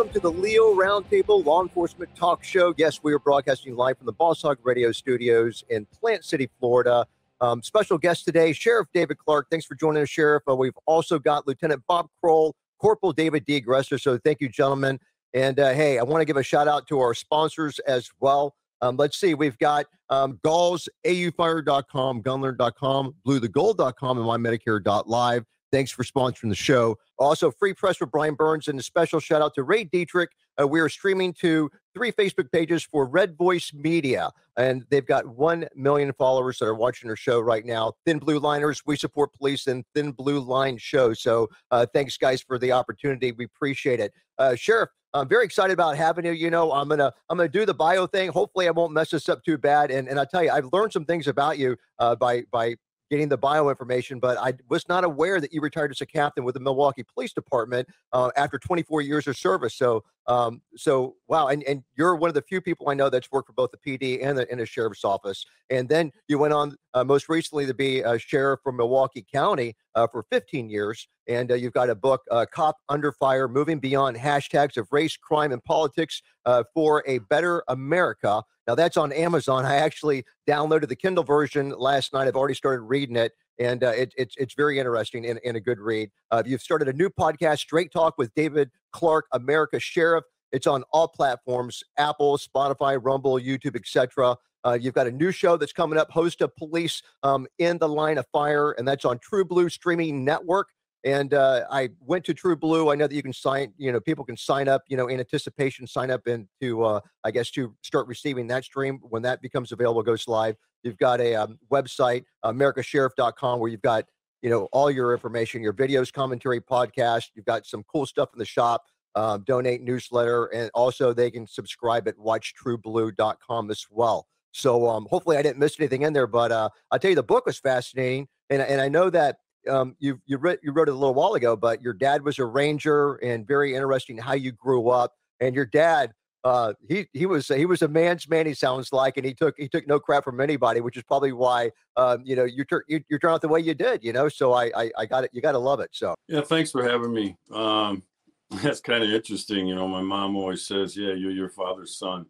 [0.00, 2.72] welcome to the Leo Roundtable Law Enforcement Talk Show.
[2.78, 7.06] Yes, we are broadcasting live from the Boss Hog Radio Studios in Plant City, Florida.
[7.42, 9.48] Um, special guest today, Sheriff David Clarke.
[9.50, 10.42] Thanks for joining us, Sheriff.
[10.48, 14.00] Uh, we've also got Lieutenant Bob Kroll, Corporal David D'Agresta.
[14.00, 14.98] So thank you, gentlemen.
[15.34, 18.54] And uh, hey, I want to give a shout out to our sponsors as well.
[18.80, 25.44] Um, let's see, we've got um, Galls, AUFire.com, Gunlearn.com, BlueToGold.com, and MyMedicare.live.
[25.72, 26.98] Thanks for sponsoring the show.
[27.18, 30.30] Also, free press with Brian Burns, and a special shout out to Ray Dietrich.
[30.60, 35.26] Uh, we are streaming to three Facebook pages for Red Voice Media, and they've got
[35.26, 37.92] 1 million followers that are watching our show right now.
[38.04, 41.12] Thin Blue Liners, we support police and Thin Blue Line show.
[41.12, 43.32] So uh, thanks, guys, for the opportunity.
[43.32, 44.12] We appreciate it.
[44.38, 46.32] Uh, Sheriff, I'm very excited about having you.
[46.32, 48.30] You know, I'm gonna I'm gonna do the bio thing.
[48.30, 49.90] Hopefully, I won't mess this up too bad.
[49.90, 52.76] And and I tell you, I've learned some things about you uh, by by
[53.10, 56.44] getting the bio information, but I was not aware that you retired as a captain
[56.44, 59.74] with the Milwaukee Police Department uh, after 24 years of service.
[59.74, 63.30] So, um, so wow, and, and you're one of the few people I know that's
[63.32, 65.44] worked for both the PD and the, the sheriff's office.
[65.70, 69.74] And then you went on uh, most recently to be a sheriff from Milwaukee County
[69.94, 71.08] uh, for 15 years.
[71.28, 75.16] And uh, you've got a book, uh, Cop Under Fire Moving Beyond Hashtags of Race,
[75.16, 78.42] Crime, and Politics uh, for a Better America.
[78.66, 79.64] Now, that's on Amazon.
[79.64, 82.28] I actually downloaded the Kindle version last night.
[82.28, 83.32] I've already started reading it.
[83.60, 86.10] And uh, it, it's it's very interesting and, and a good read.
[86.44, 90.24] you've started a new podcast, Straight Talk with David Clarke, America Sheriff.
[90.50, 94.36] It's on all platforms: Apple, Spotify, Rumble, YouTube, etc.
[94.64, 97.88] Uh, you've got a new show that's coming up, Host of Police um, in the
[97.88, 100.68] Line of Fire, and that's on True Blue Streaming Network.
[101.04, 102.90] And uh, I went to True Blue.
[102.90, 105.18] I know that you can sign, you know, people can sign up, you know, in
[105.18, 109.72] anticipation, sign up into, uh, I guess, to start receiving that stream when that becomes
[109.72, 110.56] available, goes live.
[110.82, 114.04] You've got a um, website, americasheriff.com, where you've got,
[114.42, 117.28] you know, all your information, your videos, commentary, podcast.
[117.34, 118.84] You've got some cool stuff in the shop.
[119.16, 124.28] Um, donate newsletter, and also they can subscribe at watchtrueblue.com as well.
[124.52, 126.28] So um, hopefully I didn't miss anything in there.
[126.28, 129.96] But uh, I'll tell you, the book was fascinating, and and I know that um,
[129.98, 132.44] you you wrote you wrote it a little while ago, but your dad was a
[132.44, 135.14] ranger, and very interesting how you grew up.
[135.40, 136.12] And your dad,
[136.44, 138.46] uh, he he was he was a man's man.
[138.46, 141.32] He sounds like, and he took he took no crap from anybody, which is probably
[141.32, 144.02] why um, you know you turn you, you turn out the way you did.
[144.02, 145.30] You know, so I I, I got it.
[145.32, 145.90] You got to love it.
[145.92, 147.36] So yeah, thanks for having me.
[147.52, 148.02] Um,
[148.62, 149.66] that's kind of interesting.
[149.66, 152.26] You know, my mom always says, "Yeah, you're your father's son."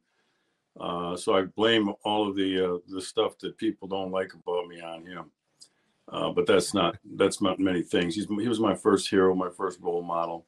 [0.78, 4.68] Uh, so I blame all of the uh, the stuff that people don't like about
[4.68, 5.30] me on him.
[6.10, 8.16] Uh, but that's not that's not many things.
[8.16, 10.46] He's, he was my first hero, my first role model.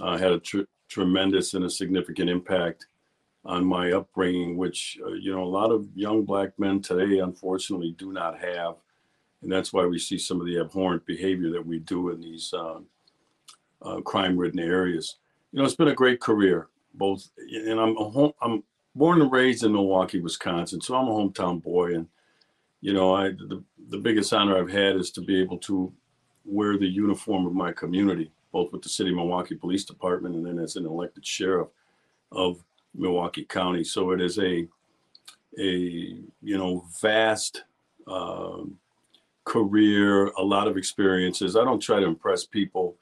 [0.00, 2.86] Uh, had a tr- tremendous and a significant impact
[3.44, 7.94] on my upbringing, which uh, you know a lot of young black men today unfortunately
[7.96, 8.74] do not have,
[9.42, 12.52] and that's why we see some of the abhorrent behavior that we do in these
[12.54, 12.80] uh,
[14.04, 15.16] crime-ridden areas.
[15.52, 18.64] You know, it's been a great career, both, and I'm home, I'm
[18.94, 22.06] born and raised in Milwaukee, Wisconsin, so I'm a hometown boy, and
[22.82, 25.90] you know, I the, the biggest honor I've had is to be able to
[26.44, 30.44] wear the uniform of my community, both with the City of Milwaukee Police Department and
[30.44, 31.68] then as an elected sheriff
[32.32, 32.62] of
[32.94, 33.84] Milwaukee County.
[33.84, 34.68] So it is a
[35.58, 35.70] a
[36.42, 37.64] you know vast
[38.06, 38.64] uh,
[39.44, 41.56] career, a lot of experiences.
[41.56, 42.96] I don't try to impress people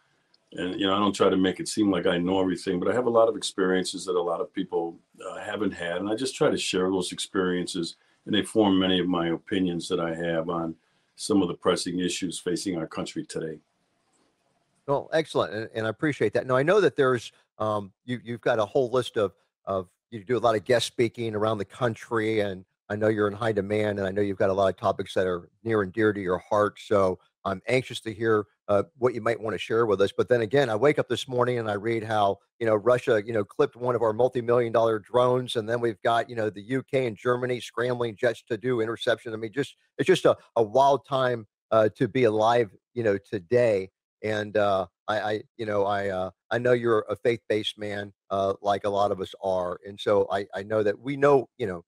[0.52, 2.88] and you know i don't try to make it seem like i know everything but
[2.88, 4.98] i have a lot of experiences that a lot of people
[5.28, 9.00] uh, haven't had and i just try to share those experiences and they form many
[9.00, 10.74] of my opinions that i have on
[11.16, 13.58] some of the pressing issues facing our country today.
[14.86, 16.46] Well excellent and, and i appreciate that.
[16.46, 19.32] Now i know that there's um, you, you've got a whole list of
[19.66, 23.28] of you do a lot of guest speaking around the country and i know you're
[23.28, 25.82] in high demand and i know you've got a lot of topics that are near
[25.82, 29.52] and dear to your heart so i'm anxious to hear uh, what you might want
[29.52, 30.12] to share with us.
[30.16, 33.20] But then again, I wake up this morning and I read how you know Russia,
[33.26, 36.48] you know, clipped one of our multi-million dollar drones, and then we've got you know
[36.48, 39.34] the UK and Germany scrambling jets to do interception.
[39.34, 43.18] I mean, just it's just a, a wild time uh, to be alive, you know,
[43.18, 43.90] today.
[44.22, 48.54] And uh, I, I, you know, I uh, I know you're a faith-based man, uh,
[48.62, 51.66] like a lot of us are, and so I I know that we know, you
[51.66, 51.84] know,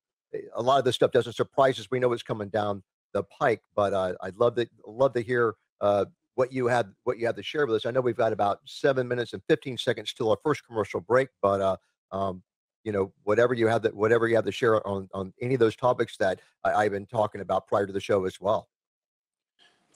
[0.56, 1.86] a lot of this stuff doesn't surprise us.
[1.92, 2.82] We know it's coming down
[3.12, 7.18] the pike, but uh, I'd love to love to hear uh, what you had what
[7.18, 7.86] you have to share with us.
[7.86, 11.28] I know we've got about seven minutes and 15 seconds till our first commercial break,
[11.40, 11.76] but uh,
[12.10, 12.42] um,
[12.84, 15.60] you know, whatever you have that whatever you have to share on on any of
[15.60, 18.68] those topics that I, have been talking about prior to the show as well.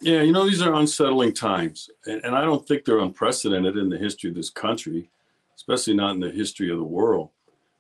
[0.00, 3.88] Yeah, you know, these are unsettling times, and, and I don't think they're unprecedented in
[3.88, 5.10] the history of this country,
[5.56, 7.30] especially not in the history of the world.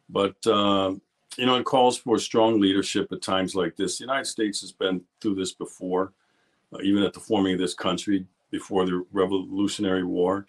[0.08, 0.94] But uh,
[1.38, 3.98] you know, it calls for strong leadership at times like this.
[3.98, 6.12] The United States has been through this before,
[6.72, 10.46] uh, even at the forming of this country before the Revolutionary War,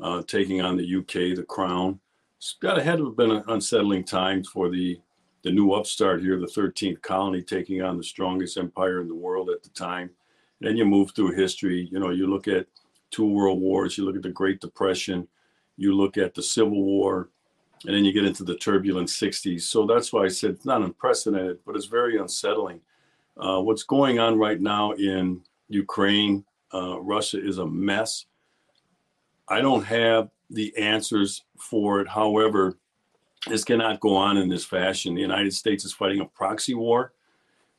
[0.00, 2.00] uh, taking on the UK, the Crown,
[2.38, 5.00] it's got ahead of been an unsettling time for the
[5.42, 9.50] the new upstart here, the 13th colony, taking on the strongest empire in the world
[9.50, 10.10] at the time.
[10.60, 11.88] And then you move through history.
[11.92, 12.66] You know, you look at
[13.10, 15.28] two world wars, you look at the Great Depression,
[15.76, 17.28] you look at the Civil War,
[17.84, 19.62] and then you get into the turbulent 60s.
[19.62, 22.80] So that's why I said it's not unprecedented, but it's very unsettling.
[23.36, 26.44] Uh, what's going on right now in Ukraine,
[26.74, 28.26] uh, Russia is a mess.
[29.48, 32.08] I don't have the answers for it.
[32.08, 32.76] However,
[33.46, 35.14] this cannot go on in this fashion.
[35.14, 37.12] The United States is fighting a proxy war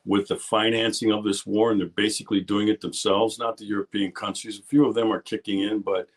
[0.06, 4.12] with the financing of this war, and they're basically doing it themselves, not the European
[4.12, 4.60] countries.
[4.60, 6.08] A few of them are kicking in, but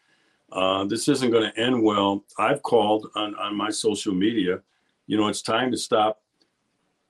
[0.53, 2.25] uh, this isn't going to end well.
[2.39, 4.61] I've called on, on my social media,
[5.07, 6.23] you know, it's time to stop,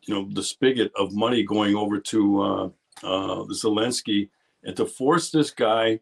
[0.03, 2.65] you know, the spigot of money going over to uh,
[3.03, 4.29] uh, Zelensky
[4.65, 5.99] and to force this guy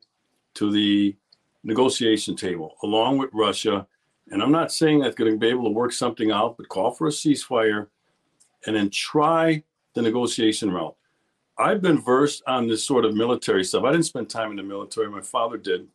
[0.55, 1.17] to the
[1.65, 3.87] negotiation table along with Russia.
[4.31, 6.91] And I'm not saying that's going to be able to work something out, but call
[6.91, 7.89] for a ceasefire
[8.67, 9.63] and then try
[9.95, 10.97] the negotiation route.
[11.59, 13.85] I've been versed on this sort of military stuff.
[13.85, 15.89] I didn't spend time in the military, my father did,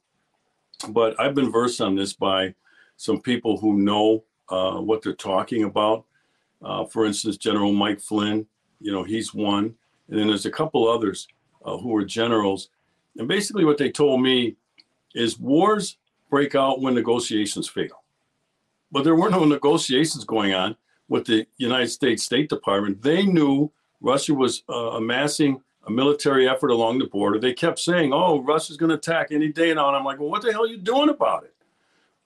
[0.87, 2.53] but I've been versed on this by
[2.97, 6.05] some people who know uh, what they're talking about.
[6.61, 8.45] Uh, for instance, General Mike Flynn,
[8.79, 9.75] you know, he's one.
[10.09, 11.27] And then there's a couple others
[11.63, 12.69] uh, who are generals.
[13.17, 14.55] And basically, what they told me
[15.13, 15.97] is wars
[16.29, 18.03] break out when negotiations fail.
[18.91, 20.75] But there were no negotiations going on
[21.07, 23.01] with the United States State Department.
[23.01, 23.71] They knew
[24.01, 27.39] Russia was uh, amassing a military effort along the border.
[27.39, 30.29] They kept saying, "Oh, Russia's going to attack any day now," and I'm like, "Well,
[30.29, 31.53] what the hell are you doing about it?"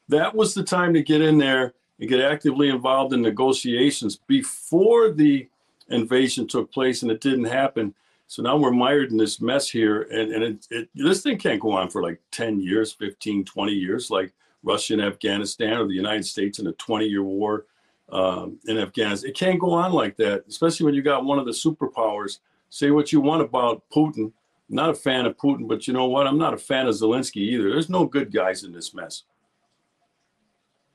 [0.07, 5.11] That was the time to get in there and get actively involved in negotiations before
[5.11, 5.47] the
[5.89, 7.93] invasion took place, and it didn't happen.
[8.27, 11.59] So now we're mired in this mess here, and, and it, it, this thing can't
[11.59, 14.33] go on for like 10 years, 15, 20 years, like
[14.63, 17.65] Russia and Afghanistan or the United States in a 20 year war
[18.11, 19.29] um, in Afghanistan.
[19.29, 22.39] It can't go on like that, especially when you got one of the superpowers.
[22.69, 24.31] Say what you want about Putin.
[24.69, 26.27] Not a fan of Putin, but you know what?
[26.27, 27.69] I'm not a fan of Zelensky either.
[27.69, 29.23] There's no good guys in this mess.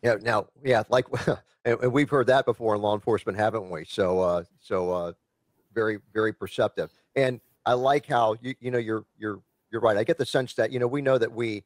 [0.03, 0.17] Yeah.
[0.21, 1.07] Now, yeah, like,
[1.65, 3.85] and we've heard that before in law enforcement, haven't we?
[3.85, 5.13] So, uh, so uh,
[5.75, 6.93] very, very perceptive.
[7.17, 9.41] And I like how you, you know, you're, you're,
[9.73, 9.97] you're right.
[9.97, 11.65] I get the sense that you know we know that we,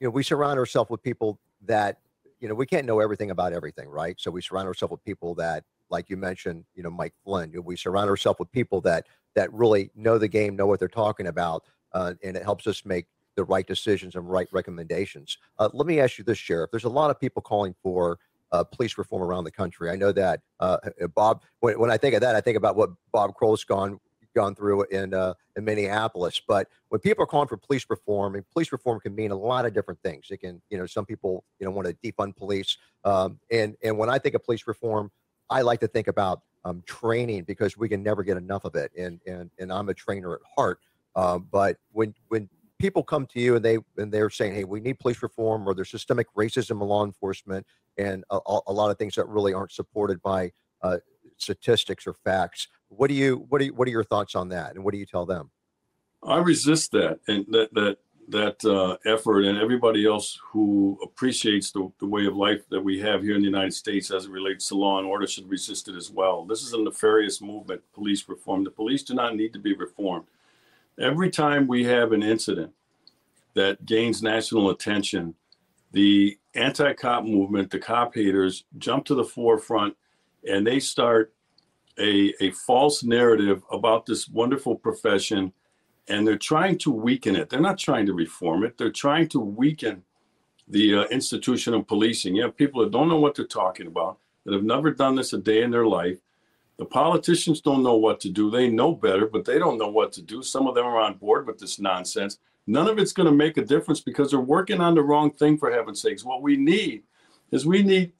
[0.00, 1.98] you know, we surround ourselves with people that
[2.40, 4.14] you know, we can't know everything about everything, right?
[4.18, 7.52] So we surround ourselves with people that, like you mentioned, you know, Mike Flynn.
[7.64, 9.06] We surround ourselves with people that
[9.38, 12.84] that really know the game, know what they're talking about, uh, and it helps us
[12.84, 13.06] make
[13.36, 15.38] the right decisions and right recommendations.
[15.60, 16.72] Uh, let me ask you this, Sheriff.
[16.72, 18.18] There's a lot of people calling for
[18.50, 19.90] uh, police reform around the country.
[19.90, 20.78] I know that uh,
[21.14, 21.44] Bob.
[21.60, 24.00] When, when, I think of that, I think about what Bob Kroll's gone
[24.34, 26.42] gone through in uh, in Minneapolis.
[26.46, 29.66] But when people are calling for police reform, and police reform can mean a lot
[29.66, 30.26] of different things.
[30.30, 33.96] It can, you know, some people you know want to defund police, um, and and
[33.96, 35.12] when I think of police reform,
[35.48, 38.92] I like to think about um, training because we can never get enough of it.
[38.96, 40.80] And and and I'm a trainer at heart.
[41.16, 44.80] Um, but when when people come to you and they and they're saying, "Hey, we
[44.80, 47.66] need police reform," or there's systemic racism in law enforcement,
[47.96, 50.52] and a, a lot of things that really aren't supported by
[50.82, 50.98] uh,
[51.36, 52.68] statistics or facts.
[52.88, 54.98] What do you what do you, what are your thoughts on that, and what do
[54.98, 55.50] you tell them?
[56.22, 57.98] I resist that and that that
[58.28, 63.00] that uh, effort, and everybody else who appreciates the, the way of life that we
[63.00, 65.88] have here in the United States as it relates to law and order should resist
[65.88, 66.44] it as well.
[66.44, 68.64] This is a nefarious movement, police reform.
[68.64, 70.26] The police do not need to be reformed.
[71.00, 72.72] Every time we have an incident
[73.54, 75.34] that gains national attention,
[75.92, 79.96] the anti cop movement, the cop haters jump to the forefront
[80.46, 81.32] and they start
[81.98, 85.52] a, a false narrative about this wonderful profession
[86.08, 87.48] and they're trying to weaken it.
[87.48, 90.02] They're not trying to reform it, they're trying to weaken
[90.68, 92.36] the uh, institution of policing.
[92.36, 95.32] You have people that don't know what they're talking about, that have never done this
[95.32, 96.18] a day in their life.
[96.78, 98.50] The politicians don't know what to do.
[98.50, 100.42] They know better, but they don't know what to do.
[100.42, 102.38] Some of them are on board with this nonsense.
[102.66, 105.56] None of it's going to make a difference because they're working on the wrong thing,
[105.58, 106.24] for heaven's sakes.
[106.24, 107.02] What we need
[107.50, 108.12] is we need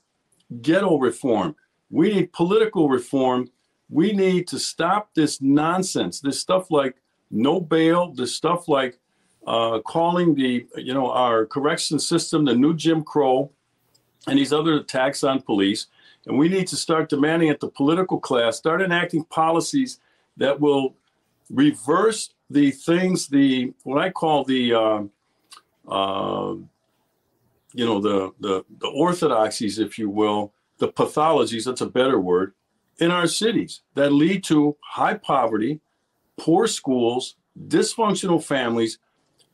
[0.63, 1.55] ghetto reform.
[1.91, 3.49] We need political reform.
[3.91, 6.97] We need to stop this nonsense, this stuff like
[7.31, 8.99] no bail, the stuff like
[9.47, 13.51] uh, calling the, you know, our correction system the new Jim Crow
[14.27, 15.87] and these other attacks on police.
[16.27, 20.01] And we need to start demanding at the political class, start enacting policies
[20.37, 20.95] that will
[21.49, 25.03] reverse the things, the what I call the, uh,
[25.91, 26.55] uh,
[27.73, 32.55] you know, the, the the orthodoxies, if you will, the pathologies, that's a better word,
[32.99, 35.81] in our cities that lead to high poverty,
[36.39, 38.99] poor schools, dysfunctional families.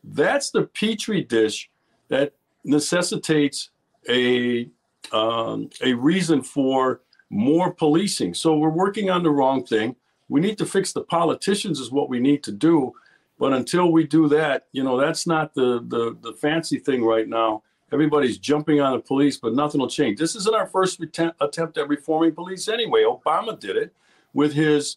[0.04, 1.70] That's the petri dish
[2.08, 2.32] that
[2.64, 3.70] necessitates
[4.08, 4.68] a,
[5.12, 7.00] um, a reason for
[7.30, 8.34] more policing.
[8.34, 9.96] So we're working on the wrong thing.
[10.28, 12.92] We need to fix the politicians is what we need to do.
[13.38, 17.28] But until we do that, you know, that's not the the, the fancy thing right
[17.28, 17.62] now.
[17.92, 20.18] Everybody's jumping on the police, but nothing will change.
[20.18, 23.04] This isn't our first attempt, attempt at reforming police anyway.
[23.04, 23.92] Obama did it
[24.32, 24.96] with his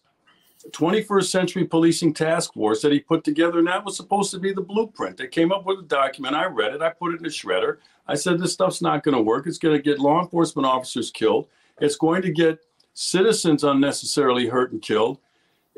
[0.72, 4.54] 21st Century Policing Task Force that he put together, and that was supposed to be
[4.54, 5.18] the blueprint.
[5.18, 6.36] They came up with a document.
[6.36, 6.82] I read it.
[6.82, 7.78] I put it in a shredder.
[8.08, 9.48] I said, this stuff's not going to work.
[9.48, 11.48] It's going to get law enforcement officers killed.
[11.80, 12.60] It's going to get
[12.94, 15.20] citizens unnecessarily hurt and killed.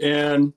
[0.01, 0.53] And,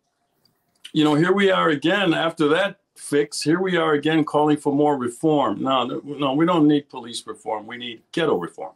[0.92, 3.42] you know, here we are again after that fix.
[3.42, 5.62] Here we are again calling for more reform.
[5.62, 7.66] No, no, we don't need police reform.
[7.66, 8.74] We need ghetto reform.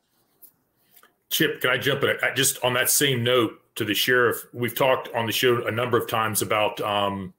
[1.31, 2.17] Chip, can I jump in?
[2.35, 5.97] Just on that same note to the sheriff, we've talked on the show a number
[5.99, 7.35] of times about um,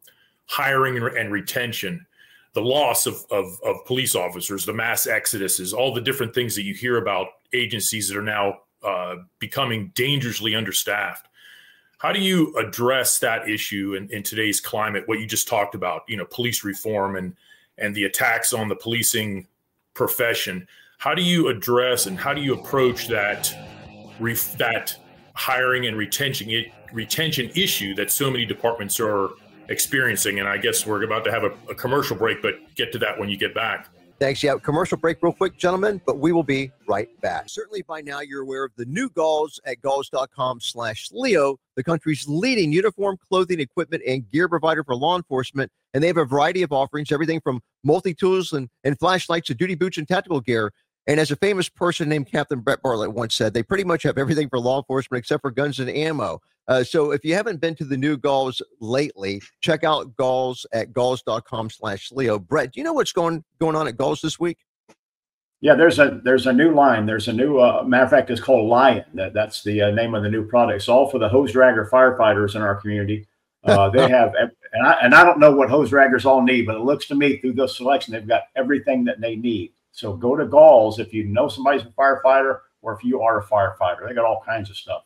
[0.46, 2.06] hiring and retention,
[2.54, 6.64] the loss of, of, of police officers, the mass exoduses, all the different things that
[6.64, 11.28] you hear about agencies that are now uh, becoming dangerously understaffed.
[11.98, 15.08] How do you address that issue in, in today's climate?
[15.08, 17.36] What you just talked about, you know, police reform and
[17.80, 19.48] and the attacks on the policing
[19.94, 20.68] profession.
[20.98, 23.54] How do you address and how do you approach that
[24.20, 24.96] ref, that
[25.34, 29.30] hiring and retention it, retention issue that so many departments are
[29.70, 30.40] experiencing?
[30.40, 33.20] And I guess we're about to have a, a commercial break, but get to that
[33.20, 33.90] when you get back.
[34.20, 34.42] Thanks.
[34.42, 37.50] Yeah, commercial break real quick, gentlemen, but we will be right back.
[37.50, 42.28] Certainly by now you're aware of the new Galls at galls.com slash Leo, the country's
[42.28, 45.72] leading uniform, clothing, equipment, and gear provider for law enforcement.
[45.94, 49.76] And they have a variety of offerings, everything from multi-tools and, and flashlights to duty
[49.76, 50.74] boots and tactical gear.
[51.08, 54.18] And as a famous person named Captain Brett Bartlett once said, they pretty much have
[54.18, 56.42] everything for law enforcement except for guns and ammo.
[56.68, 60.92] Uh, so if you haven't been to the new Galls lately, check out Galls at
[60.92, 62.38] galls.com slash Leo.
[62.38, 64.58] Brett, do you know what's going going on at Galls this week?
[65.62, 67.06] Yeah, there's a there's a new line.
[67.06, 69.06] There's a new uh, matter of fact, it's called Lion.
[69.14, 70.76] That, that's the uh, name of the new product.
[70.76, 73.28] It's all for the hose dragger firefighters in our community.
[73.64, 74.52] Uh, they have, and
[74.86, 77.38] I and I don't know what hose draggers all need, but it looks to me
[77.38, 79.72] through this selection they've got everything that they need.
[79.98, 83.44] So go to Galls if you know somebody's a firefighter or if you are a
[83.44, 84.08] firefighter.
[84.08, 85.02] They got all kinds of stuff.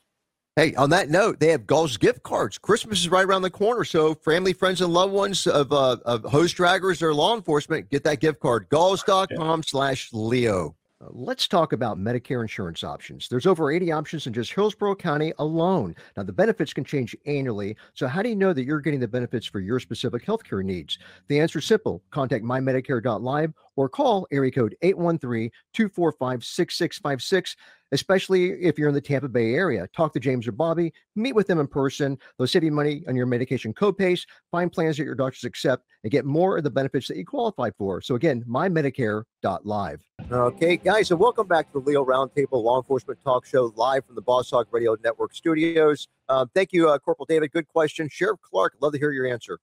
[0.58, 2.58] Hey, on that note, they have Galls gift cards.
[2.58, 6.26] Christmas is right around the corner, so family, friends, and loved ones of, uh, of
[6.26, 8.68] hose draggers or law enforcement, get that gift card.
[8.68, 10.76] Galls.com slash Leo.
[11.10, 13.28] Let's talk about Medicare insurance options.
[13.28, 15.96] There's over 80 options in just Hillsborough County alone.
[16.16, 17.76] Now, the benefits can change annually.
[17.94, 21.00] So, how do you know that you're getting the benefits for your specific healthcare needs?
[21.28, 27.56] The answer is simple contact mymedicare.live or call area code 813 245 6656
[27.92, 29.88] especially if you're in the Tampa Bay area.
[29.96, 32.18] Talk to James or Bobby, meet with them in person.
[32.38, 36.12] They'll save you money on your medication copays, find plans that your doctors accept, and
[36.12, 38.02] get more of the benefits that you qualify for.
[38.02, 40.02] So again, mymedicare.live.
[40.32, 44.16] Okay, guys, so welcome back to the Leo Roundtable Law Enforcement Talk Show live from
[44.16, 46.08] the Boss Hog Radio Network studios.
[46.30, 47.52] Um, thank you, uh, Corporal David.
[47.52, 48.08] Good question.
[48.10, 49.60] Sheriff Clarke, love to hear your answer.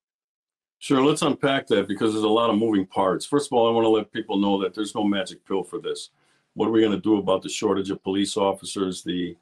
[0.77, 3.25] Sure, let's unpack that because there's a lot of moving parts.
[3.25, 5.79] First of all, I want to let people know that there's no magic pill for
[5.79, 6.11] this.
[6.53, 9.35] What are we going to do about the shortage of police officers, the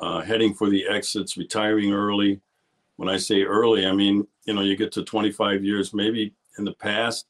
[0.00, 2.40] uh, heading for the exits, retiring early?
[2.96, 6.64] When I say early, I mean, you know, you get to 25 years, maybe in
[6.64, 7.27] the past,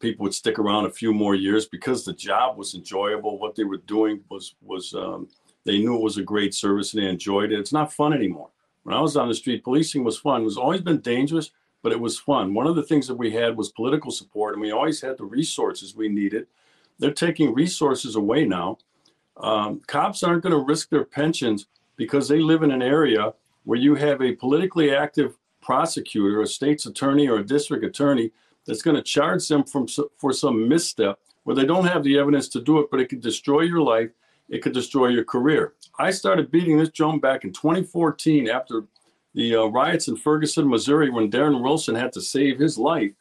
[0.00, 3.38] people would stick around a few more years because the job was enjoyable.
[3.38, 5.28] What they were doing was, was um,
[5.64, 7.58] they knew it was a great service and they enjoyed it.
[7.58, 8.50] It's not fun anymore.
[8.84, 10.42] When I was on the street, policing was fun.
[10.42, 11.50] It was always been dangerous,
[11.82, 12.54] but it was fun.
[12.54, 15.24] One of the things that we had was political support, and we always had the
[15.24, 16.46] resources we needed
[16.98, 18.78] they're taking resources away now.
[19.36, 23.32] Um, cops aren't going to risk their pensions because they live in an area
[23.64, 28.32] where you have a politically active prosecutor, a state's attorney, or a district attorney
[28.68, 29.86] that's going to charge them from
[30.18, 33.22] for some misstep where they don't have the evidence to do it, but it could
[33.22, 34.10] destroy your life.
[34.50, 35.72] It could destroy your career.
[35.98, 38.84] I started beating this drum back in 2014 after
[39.34, 43.12] the uh, riots in Ferguson, Missouri, when Darren Wilson had to save his life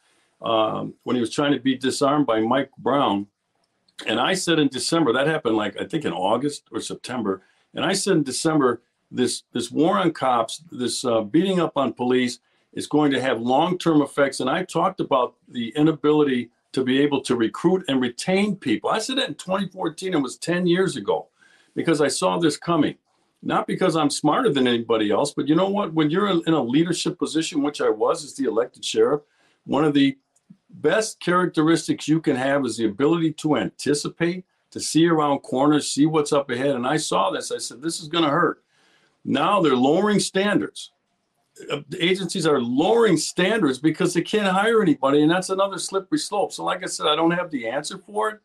[0.42, 3.28] um, when he was trying to be disarmed by Mike Brown.
[4.06, 7.42] And I said in December, that happened like I think in August or September.
[7.74, 11.94] And I said in December, this this war on cops, this uh, beating up on
[11.94, 12.40] police
[12.78, 14.40] is going to have long-term effects.
[14.40, 18.92] And I talked about the inability to be able to recruit and retain people.
[18.92, 20.14] I said that in 2014.
[20.14, 21.28] It was 10 years ago
[21.74, 22.96] because I saw this coming.
[23.42, 25.92] Not because I'm smarter than anybody else, but you know what?
[25.92, 29.22] When you're in a leadership position, which I was as the elected sheriff,
[29.66, 30.16] one of the
[30.70, 36.06] best characteristics you can have is the ability to anticipate, to see around corners, see
[36.06, 36.76] what's up ahead.
[36.76, 37.52] And I saw this.
[37.52, 38.64] I said, this is going to hurt.
[39.26, 40.92] Now they're lowering standards.
[41.72, 45.22] Uh, agencies are lowering standards because they can't hire anybody.
[45.22, 46.52] And that's another slippery slope.
[46.52, 48.40] So, like I said, I don't have the answer for it.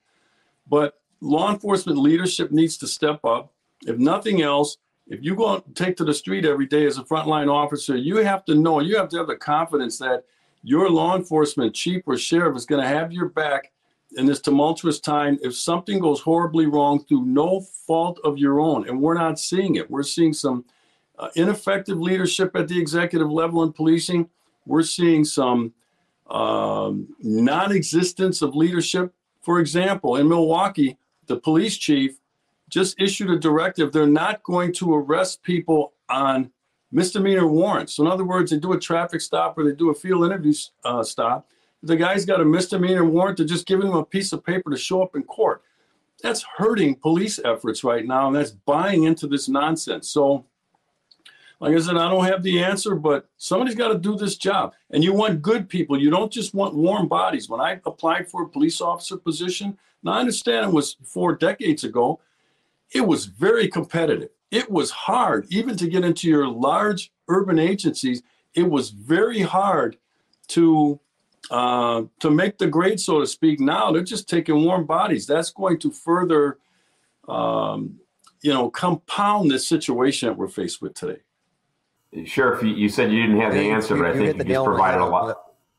[0.69, 3.53] But law enforcement leadership needs to step up.
[3.87, 4.79] If nothing else,
[5.09, 8.17] if you go and take to the street every day as a frontline officer, you
[8.19, 10.25] have to know, you have to have the confidence that
[10.63, 13.73] your law enforcement chief or sheriff is going to have your back
[14.17, 18.89] in this tumultuous time if something goes horribly wrong through no fault of your own.
[18.89, 19.91] And we're not seeing it.
[19.91, 20.65] We're seeing some
[21.23, 24.29] uh, ineffective leadership at the executive level in policing.
[24.67, 25.73] We're seeing some
[26.29, 29.15] um, non existence of leadership.
[29.41, 32.19] For example, in Milwaukee, the police chief
[32.69, 33.93] just issued a directive.
[33.93, 36.51] They're not going to arrest people on
[36.91, 37.95] misdemeanor warrants.
[37.95, 40.55] So, in other words, they do a traffic stop or they do a field interview
[40.85, 41.49] uh, stop.
[41.85, 44.77] The guy's got a misdemeanor warrant They're just giving him a piece of paper to
[44.77, 45.63] show up in court.
[46.21, 50.09] That's hurting police efforts right now, and that's buying into this nonsense.
[50.09, 50.47] So,
[51.63, 54.75] like I said, I don't have the answer, but somebody's got to do this job.
[54.91, 55.97] And you want good people.
[55.97, 57.49] You don't just want warm bodies.
[57.49, 61.85] When I applied for a police officer position, now I understand it was four decades
[61.85, 62.19] ago,
[62.91, 64.31] it was very competitive.
[64.51, 68.25] It was hard, even to get into your large urban agencies.
[68.55, 69.97] It was very hard
[70.49, 70.99] to
[71.49, 73.61] uh, to make the grade, so to speak.
[73.61, 75.29] Now they're just taking warm bodies.
[75.29, 76.59] That's going to further,
[77.29, 78.01] um,
[78.43, 81.21] you know, compound this situation that we're faced with today.
[82.25, 85.07] Sheriff, you, said you didn't have the answer, but I think you just provided a
[85.07, 85.39] lot.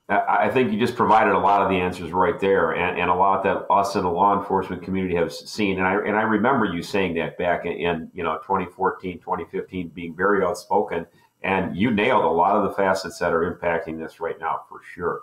[0.10, 3.14] I think you just provided a lot of the answers right there, and, and a
[3.14, 5.78] lot that us in the law enforcement community have seen.
[5.78, 9.90] And I and I remember you saying that back in, in you know 2014, 2015,
[9.90, 11.06] being very outspoken,
[11.42, 14.82] and you nailed a lot of the facets that are impacting this right now for
[14.94, 15.22] sure.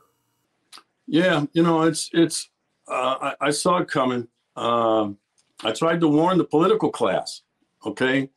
[1.06, 2.48] Yeah, you know, it's it's.
[2.88, 4.26] Uh, I, I, saw it coming.
[4.56, 5.18] Um,
[5.62, 7.42] I tried to warn the political class.
[7.84, 8.30] Okay,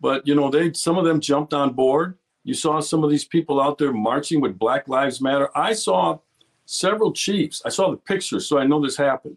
[0.00, 2.16] but you know, they some of them jumped on board.
[2.42, 5.50] You saw some of these people out there marching with Black Lives Matter.
[5.54, 6.18] I saw
[6.64, 7.60] several chiefs.
[7.64, 9.36] I saw the pictures, so I know this happened.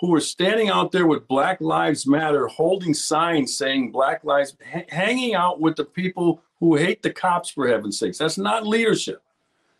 [0.00, 4.86] Who were standing out there with Black Lives Matter, holding signs saying Black Lives, ha-
[4.88, 8.18] hanging out with the people who hate the cops for heaven's sakes.
[8.18, 9.22] That's not leadership.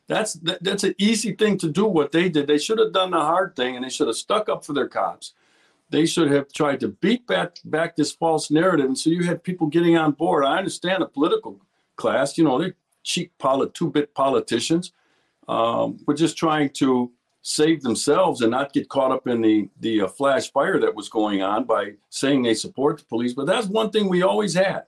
[0.07, 1.87] That's that, that's an easy thing to do.
[1.87, 4.49] What they did, they should have done the hard thing, and they should have stuck
[4.49, 5.33] up for their cops
[5.93, 8.87] they should have tried to beat back back this false narrative.
[8.87, 10.45] And so you had people getting on board.
[10.45, 11.61] I understand the political
[11.97, 12.75] class, you know, they're
[13.05, 14.93] cheap polit- two-bit politicians.
[15.49, 20.03] Um, we're just trying to save themselves and not get caught up in the the
[20.03, 23.35] uh, flash fire that was going on by saying they support the police.
[23.35, 24.85] But that's one thing we always had.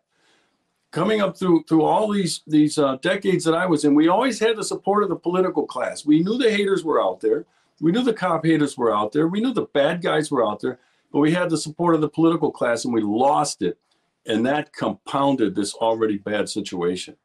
[0.92, 4.38] Coming up through through all these these uh, decades that I was in, we always
[4.38, 6.06] had the support of the political class.
[6.06, 7.44] We knew the haters were out there.
[7.80, 9.26] We knew the cop haters were out there.
[9.26, 10.78] We knew the bad guys were out there
[11.14, 13.78] but we had the support of the political class and we lost it.
[14.26, 17.16] And that compounded this already bad situation.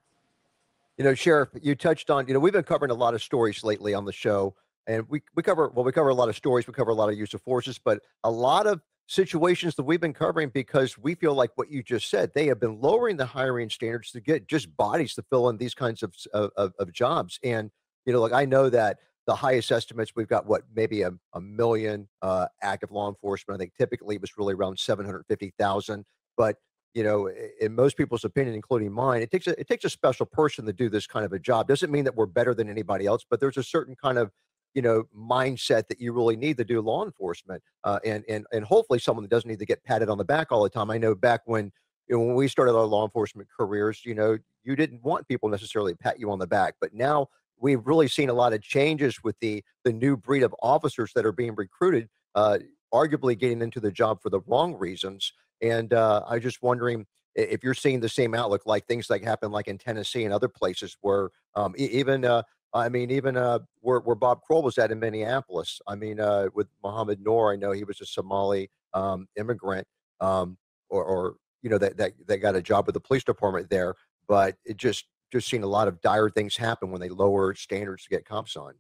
[0.98, 3.64] You know, Sheriff, you touched on, you know, we've been covering a lot of stories
[3.64, 4.54] lately on the show.
[4.86, 7.10] And we, we cover, well, we cover a lot of stories, we cover a lot
[7.10, 11.16] of use of forces, but a lot of situations that we've been covering because we
[11.16, 14.48] feel like what you just said, they have been lowering the hiring standards to get
[14.48, 17.40] just bodies to fill in these kinds of, of, of jobs.
[17.44, 17.72] And,
[18.06, 19.00] you know, like I know that
[19.30, 23.56] the highest estimates we've got what maybe a, a million uh, active law enforcement.
[23.56, 26.04] I think typically it was really around 750000
[26.36, 26.56] but
[26.96, 27.30] you know
[27.62, 30.74] in most people's opinion including mine it takes a, it takes a special person to
[30.74, 31.68] do this kind of a job.
[31.68, 34.32] Doesn't mean that we're better than anybody else but there's a certain kind of
[34.74, 38.66] you know mindset that you really need to do law enforcement uh, and and and
[38.66, 40.90] hopefully someone that doesn't need to get patted on the back all the time.
[40.90, 41.72] I know back when
[42.08, 45.50] you know, when we started our law enforcement careers you know you didn't want people
[45.50, 47.28] necessarily pat you on the back but now
[47.60, 51.26] we've really seen a lot of changes with the the new breed of officers that
[51.26, 52.60] are being recruited, uh,
[52.94, 55.34] arguably getting into the job for the wrong reasons.
[55.62, 59.52] And uh, I'm just wondering if you're seeing the same outlook, like things like happen
[59.52, 62.44] like in Tennessee and other places where um, even uh,
[62.74, 65.82] I mean, even uh, where, where Bob Kroll was at in Minneapolis.
[65.88, 69.88] I mean, uh, with Mohammed Noor, I know he was a Somali um, immigrant,
[70.22, 70.58] um,
[70.90, 73.96] or, or, you know that, that that got a job with the police department there.
[74.30, 78.04] But it just just seen a lot of dire things happen when they lower standards
[78.04, 78.74] to get cops on.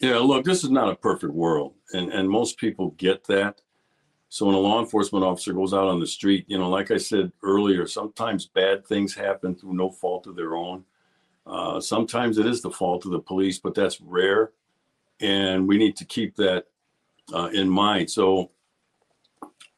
[0.00, 3.60] Yeah, look, this is not a perfect world, and and most people get that.
[4.28, 6.96] So when a law enforcement officer goes out on the street, you know, like I
[6.96, 10.84] said earlier, sometimes bad things happen through no fault of their own.
[11.46, 14.50] Uh, sometimes it is the fault of the police, but that's rare,
[15.20, 16.66] and we need to keep that
[17.32, 18.10] uh, in mind.
[18.10, 18.50] So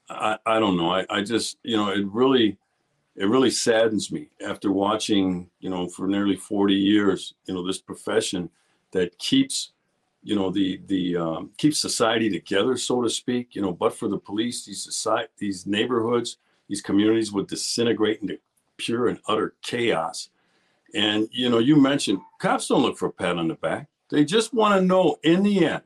[0.08, 0.90] I, I don't know.
[0.90, 2.56] I, I just, you know, it really
[3.16, 7.78] it really saddens me after watching, you know, for nearly 40 years, you know, this
[7.78, 8.50] profession
[8.92, 9.72] that keeps,
[10.22, 13.54] you know, the the um, keeps society together, so to speak.
[13.54, 18.38] You know, but for the police, these society, these neighborhoods, these communities would disintegrate into
[18.76, 20.28] pure and utter chaos.
[20.94, 23.88] And you know, you mentioned cops don't look for a pat on the back.
[24.10, 25.82] They just want to know in the end.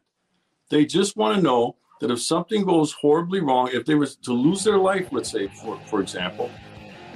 [0.68, 4.32] They just want to know that if something goes horribly wrong, if they were to
[4.32, 6.50] lose their life, let's say, for, for example,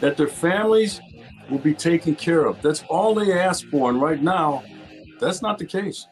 [0.00, 1.00] that their families
[1.50, 2.60] will be taken care of.
[2.62, 3.90] That's all they ask for.
[3.90, 4.64] And right now,
[5.20, 6.06] that's not the case.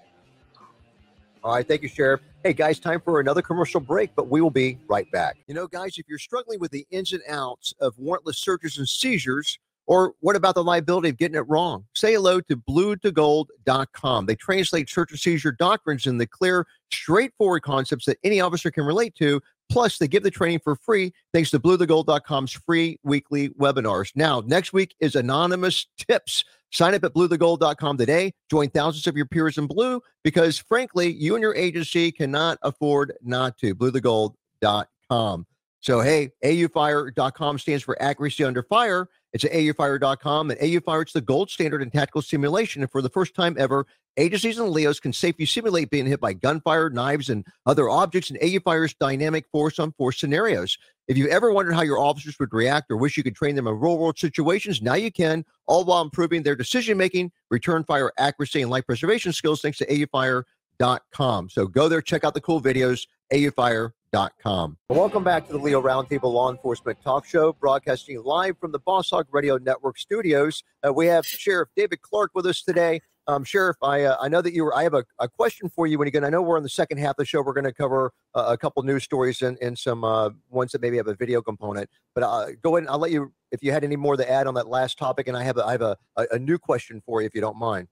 [1.44, 1.66] All right.
[1.66, 2.20] Thank you, Sheriff.
[2.44, 5.38] Hey, guys, time for another commercial break, but we will be right back.
[5.46, 8.88] You know, guys, if you're struggling with the ins and outs of warrantless searches and
[8.88, 11.84] seizures, or what about the liability of getting it wrong?
[11.94, 14.26] Say hello to bluetogold.com.
[14.26, 18.84] They translate search and seizure doctrines in the clear, straightforward concepts that any officer can
[18.84, 19.40] relate to.
[19.70, 24.12] Plus, they give the training for free thanks to bluetogold.com's free weekly webinars.
[24.14, 26.44] Now, next week is anonymous tips.
[26.70, 28.32] Sign up at bluetogold.com today.
[28.50, 33.12] Join thousands of your peers in blue because, frankly, you and your agency cannot afford
[33.22, 33.74] not to.
[33.74, 35.46] Bluetogold.com.
[35.80, 39.08] So, hey, AUFire.com stands for accuracy under fire.
[39.32, 42.82] It's at AUFire.com, and AUFire it's the gold standard in tactical simulation.
[42.82, 46.34] And for the first time ever, agencies and LEOs can safely simulate being hit by
[46.34, 50.76] gunfire, knives, and other objects in AUFire's dynamic force on force scenarios.
[51.08, 53.66] If you ever wondered how your officers would react or wish you could train them
[53.66, 58.12] in real world situations, now you can, all while improving their decision making, return fire
[58.18, 61.48] accuracy, and life preservation skills thanks to AUFire.com.
[61.48, 64.76] So go there, check out the cool videos, AUFire.com Com.
[64.90, 69.08] Welcome back to the Leo Roundtable Law Enforcement Talk Show, broadcasting live from the Boss
[69.08, 70.62] Hog Radio Network studios.
[70.86, 73.00] Uh, we have Sheriff David Clarke with us today.
[73.26, 74.76] Um, Sheriff, I uh, I know that you were.
[74.76, 75.98] I have a, a question for you.
[75.98, 77.40] When again, I know we're in the second half of the show.
[77.40, 80.82] We're going to cover uh, a couple news stories and, and some uh, ones that
[80.82, 81.88] maybe have a video component.
[82.14, 82.82] But uh, go ahead.
[82.82, 85.26] And I'll let you if you had any more to add on that last topic.
[85.26, 87.40] And I have a, I have a, a, a new question for you if you
[87.40, 87.88] don't mind.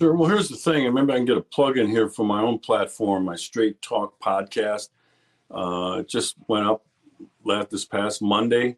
[0.00, 0.14] Sure.
[0.14, 0.84] Well, here's the thing.
[0.84, 4.18] Remember, I can get a plug in here for my own platform, my Straight Talk
[4.20, 4.88] podcast.
[5.54, 6.84] Uh, it just went up
[7.44, 8.76] last this past Monday,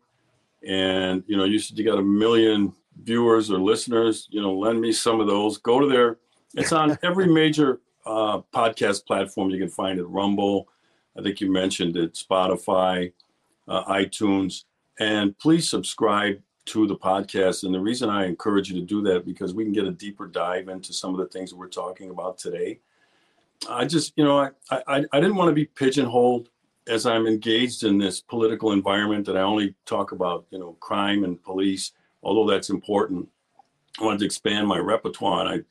[0.66, 4.28] and you know, you said you got a million viewers or listeners.
[4.30, 5.58] You know, lend me some of those.
[5.58, 6.18] Go to there.
[6.54, 10.04] It's on every major uh, podcast platform you can find it.
[10.04, 10.68] Rumble,
[11.18, 12.14] I think you mentioned it.
[12.14, 13.12] Spotify,
[13.68, 14.64] uh, iTunes,
[15.00, 17.64] and please subscribe to the podcast.
[17.64, 20.26] And the reason I encourage you to do that because we can get a deeper
[20.26, 22.80] dive into some of the things that we're talking about today.
[23.70, 26.50] I just, you know, I I, I didn't want to be pigeonholed
[26.88, 31.24] as I'm engaged in this political environment that I only talk about, you know, crime
[31.24, 33.28] and police, although that's important,
[34.00, 35.40] I wanted to expand my repertoire.
[35.40, 35.64] And I, you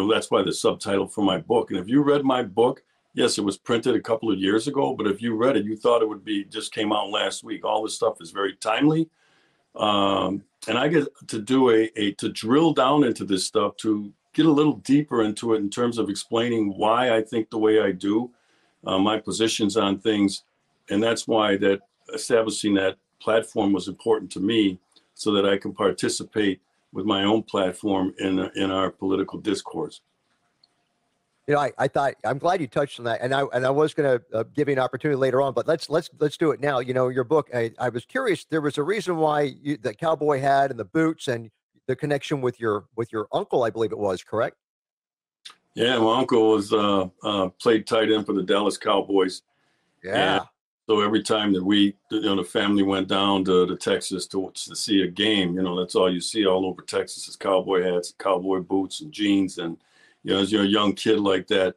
[0.00, 1.70] know, that's why the subtitle for my book.
[1.70, 2.82] And if you read my book,
[3.14, 5.76] yes, it was printed a couple of years ago, but if you read it, you
[5.76, 7.64] thought it would be just came out last week.
[7.64, 9.08] All this stuff is very timely.
[9.74, 14.12] Um, and I get to do a, a to drill down into this stuff to
[14.32, 17.80] get a little deeper into it in terms of explaining why I think the way
[17.80, 18.30] I do,
[18.84, 20.44] uh, my positions on things,
[20.90, 21.80] and that's why that
[22.12, 24.78] establishing that platform was important to me
[25.14, 26.60] so that I can participate
[26.92, 30.00] with my own platform in in our political discourse.
[31.46, 33.70] You know, I, I thought I'm glad you touched on that, and I and I
[33.70, 36.50] was going to uh, give you an opportunity later on, but let's let's let's do
[36.50, 36.80] it now.
[36.80, 37.48] You know, your book.
[37.54, 38.44] I, I was curious.
[38.44, 41.50] There was a reason why you, the cowboy hat and the boots and
[41.86, 43.64] the connection with your with your uncle.
[43.64, 44.56] I believe it was correct.
[45.74, 49.42] Yeah, my uncle was uh, uh, played tight end for the Dallas Cowboys.
[50.02, 50.44] Yeah.
[50.90, 54.50] So every time that we, you know, the family went down to, to Texas to,
[54.52, 57.84] to see a game, you know, that's all you see all over Texas is cowboy
[57.84, 59.58] hats, cowboy boots, and jeans.
[59.58, 59.76] And
[60.24, 61.76] you know, as you're a young kid like that,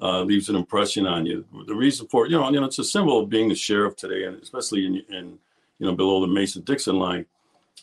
[0.00, 1.44] uh, leaves an impression on you.
[1.66, 3.96] The reason for it, you know, you know, it's a symbol of being the sheriff
[3.96, 5.38] today, and especially in, in
[5.78, 7.26] you know, below the Mason Dixon line.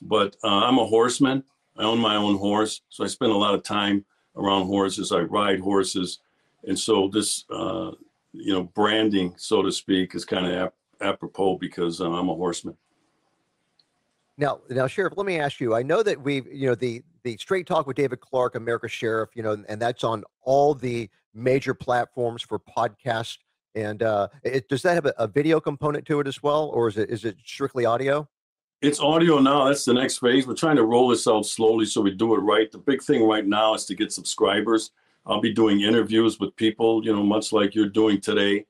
[0.01, 1.43] But uh, I'm a horseman.
[1.77, 4.03] I own my own horse, so I spend a lot of time
[4.35, 5.11] around horses.
[5.11, 6.21] I ride horses,
[6.67, 7.45] and so this.
[7.51, 7.91] Uh,
[8.33, 12.35] you know, branding, so to speak, is kind of ap- apropos because uh, I'm a
[12.35, 12.77] horseman.
[14.37, 15.75] Now, now, Sheriff, let me ask you.
[15.75, 19.29] I know that we've, you know, the the Straight Talk with David Clarke, America Sheriff,
[19.35, 23.37] you know, and that's on all the major platforms for podcasts.
[23.75, 26.87] And uh, it, does that have a, a video component to it as well, or
[26.87, 28.27] is it is it strictly audio?
[28.81, 29.65] It's audio now.
[29.65, 30.47] That's the next phase.
[30.47, 32.71] We're trying to roll this out slowly so we do it right.
[32.71, 34.89] The big thing right now is to get subscribers.
[35.25, 38.65] I'll be doing interviews with people, you know, much like you're doing today,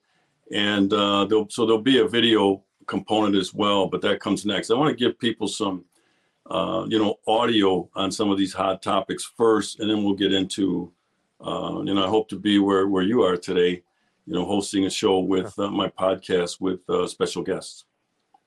[0.54, 3.88] and uh, there'll, so there'll be a video component as well.
[3.88, 4.70] But that comes next.
[4.70, 5.86] I want to give people some,
[6.50, 10.34] uh, you know, audio on some of these hot topics first, and then we'll get
[10.34, 10.92] into,
[11.40, 13.82] uh, you know, I hope to be where where you are today,
[14.26, 17.86] you know, hosting a show with uh, my podcast with uh, special guests.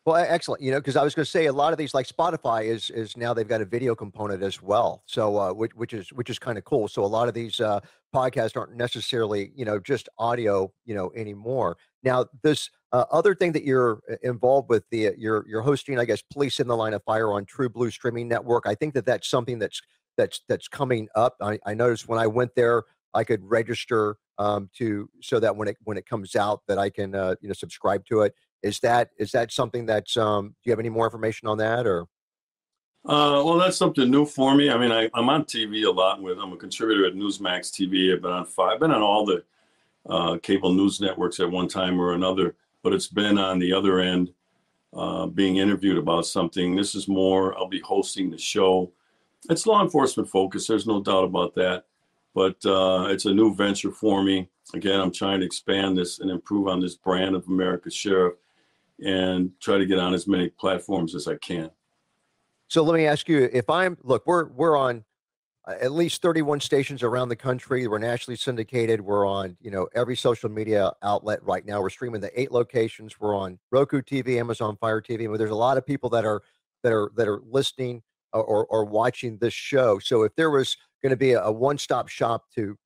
[0.07, 0.61] Well, excellent.
[0.61, 2.91] You know, because I was going to say a lot of these, like Spotify, is
[2.91, 5.03] is now they've got a video component as well.
[5.07, 6.89] So, uh, which which is which is kind of cool.
[6.89, 7.81] So, a lot of these uh,
[8.15, 11.79] podcasts aren't necessarily you know just audio you know anymore.
[12.03, 16.05] Now, this uh, other thing that you're uh, involved with the you're you're hosting, I
[16.05, 18.67] guess, Police in the Line of Fire on True Blue streaming network.
[18.67, 19.81] I think that that's something that's
[20.19, 21.37] that's that's coming up.
[21.41, 22.83] I, I noticed when I went there,
[23.15, 26.91] I could register um, to so that when it when it comes out that I
[26.91, 28.35] can uh, you know subscribe to it.
[28.65, 31.87] Is that is that something that's um, do you have any more information on that
[31.87, 32.07] or?
[33.07, 34.71] Uh, well, that's something new for me.
[34.71, 36.39] I mean, I, am on TV a lot with.
[36.39, 38.15] I'm a contributor at Newsmax TV.
[38.15, 38.75] I've been on five.
[38.75, 39.45] I've been on all the
[40.09, 42.57] uh, cable news networks at one time or another.
[42.83, 44.33] But it's been on the other end,
[44.95, 46.75] uh, being interviewed about something.
[46.75, 47.57] This is more.
[47.59, 48.91] I'll be hosting the show.
[49.51, 50.69] It's law enforcement focused.
[50.69, 51.85] There's no doubt about that.
[52.35, 54.49] But uh, it's a new venture for me.
[54.73, 58.35] Again, I'm trying to expand this and improve on this brand of America's Sheriff,
[59.01, 61.71] and try to get on as many platforms as I can.
[62.69, 65.05] So let me ask you: If I'm look, we're we're on
[65.67, 67.87] uh, at least 31 stations around the country.
[67.87, 69.01] We're nationally syndicated.
[69.01, 71.81] We're on you know every social media outlet right now.
[71.81, 73.19] We're streaming the eight locations.
[73.21, 75.37] We're on Roku TV, Amazon Fire TV.
[75.37, 76.43] There's a lot of people that are
[76.83, 78.03] that are that are listening
[78.33, 79.99] or or watching this show.
[79.99, 82.79] So if there was going to be a, one-stop shop to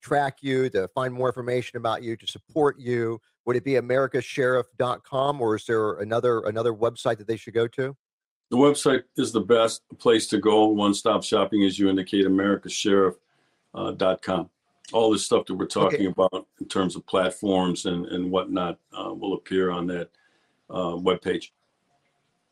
[0.00, 5.40] track you, to find more information about you, to support you, would it be americasheriff.com
[5.40, 7.96] or is there another another website that they should go to?
[8.50, 10.66] The website is the best place to go.
[10.66, 13.20] One stop shopping, as you indicate, americasheriff.com.
[13.74, 14.44] Uh,
[14.92, 16.14] All the stuff that we're talking okay.
[16.16, 20.10] about in terms of platforms and, and whatnot uh, will appear on that
[20.70, 21.50] uh, webpage.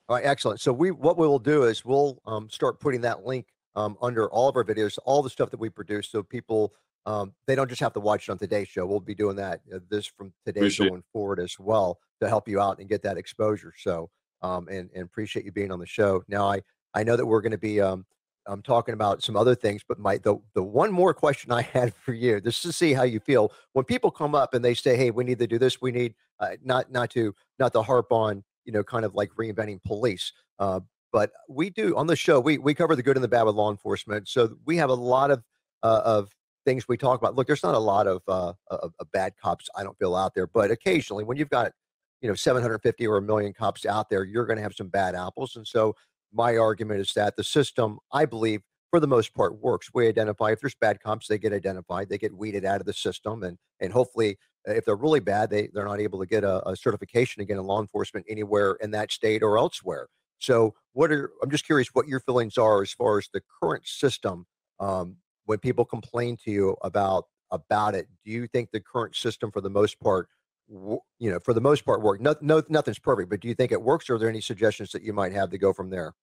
[0.08, 0.60] All right, excellent.
[0.60, 4.30] So we what we will do is we'll um, start putting that link um, under
[4.30, 6.72] all of our videos, all the stuff that we produce, so people
[7.06, 8.84] um, they don't just have to watch it on today's show.
[8.84, 12.48] We'll be doing that uh, this from today Appreciate going forward as well to help
[12.48, 13.72] you out and get that exposure.
[13.78, 14.10] So
[14.42, 16.22] um, and and appreciate you being on the show.
[16.28, 16.62] Now I
[16.94, 18.04] I know that we're going to be um,
[18.46, 21.94] I'm talking about some other things, but my the the one more question I had
[21.94, 24.96] for you, just to see how you feel when people come up and they say,
[24.96, 25.80] "Hey, we need to do this.
[25.80, 29.30] We need uh, not not to not to harp on you know kind of like
[29.38, 30.80] reinventing police." Uh,
[31.12, 32.40] but we do on the show.
[32.40, 34.28] We we cover the good and the bad with law enforcement.
[34.28, 35.42] So we have a lot of
[35.82, 36.30] uh, of
[36.66, 37.34] things we talk about.
[37.34, 39.70] Look, there's not a lot of, uh, of, of bad cops.
[39.74, 41.72] I don't feel out there, but occasionally when you've got
[42.20, 45.14] you know 750 or a million cops out there you're going to have some bad
[45.14, 45.94] apples and so
[46.32, 50.50] my argument is that the system i believe for the most part works we identify
[50.50, 53.58] if there's bad cops they get identified they get weeded out of the system and
[53.80, 54.36] and hopefully
[54.68, 57.58] uh, if they're really bad they they're not able to get a, a certification again
[57.58, 61.88] in law enforcement anywhere in that state or elsewhere so what are i'm just curious
[61.92, 64.46] what your feelings are as far as the current system
[64.80, 69.50] um, when people complain to you about about it do you think the current system
[69.50, 70.28] for the most part
[70.68, 72.20] you know, for the most part, work.
[72.20, 74.90] No, no, nothing's perfect, but do you think it works, or are there any suggestions
[74.92, 76.14] that you might have to go from there?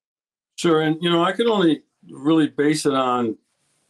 [0.56, 3.38] Sure, and you know, I can only really base it on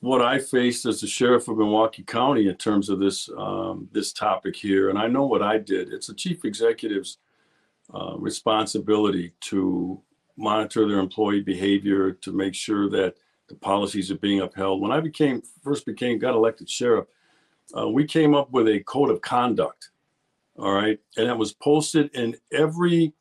[0.00, 4.12] what I faced as the sheriff of Milwaukee County in terms of this um, this
[4.12, 5.92] topic here, and I know what I did.
[5.92, 7.18] It's the chief executive's
[7.92, 10.00] uh, responsibility to
[10.36, 13.14] monitor their employee behavior to make sure that
[13.48, 14.80] the policies are being upheld.
[14.80, 17.06] When I became first became got elected sheriff,
[17.76, 19.90] uh, we came up with a code of conduct
[20.56, 20.98] all right.
[21.16, 23.12] And it was posted in every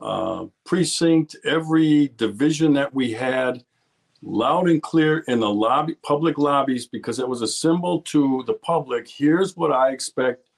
[0.00, 3.64] uh, precinct, every division that we had,
[4.22, 8.54] loud and clear in the lobby, public lobbies, because it was a symbol to the
[8.54, 9.08] public.
[9.08, 10.48] Here's what I expect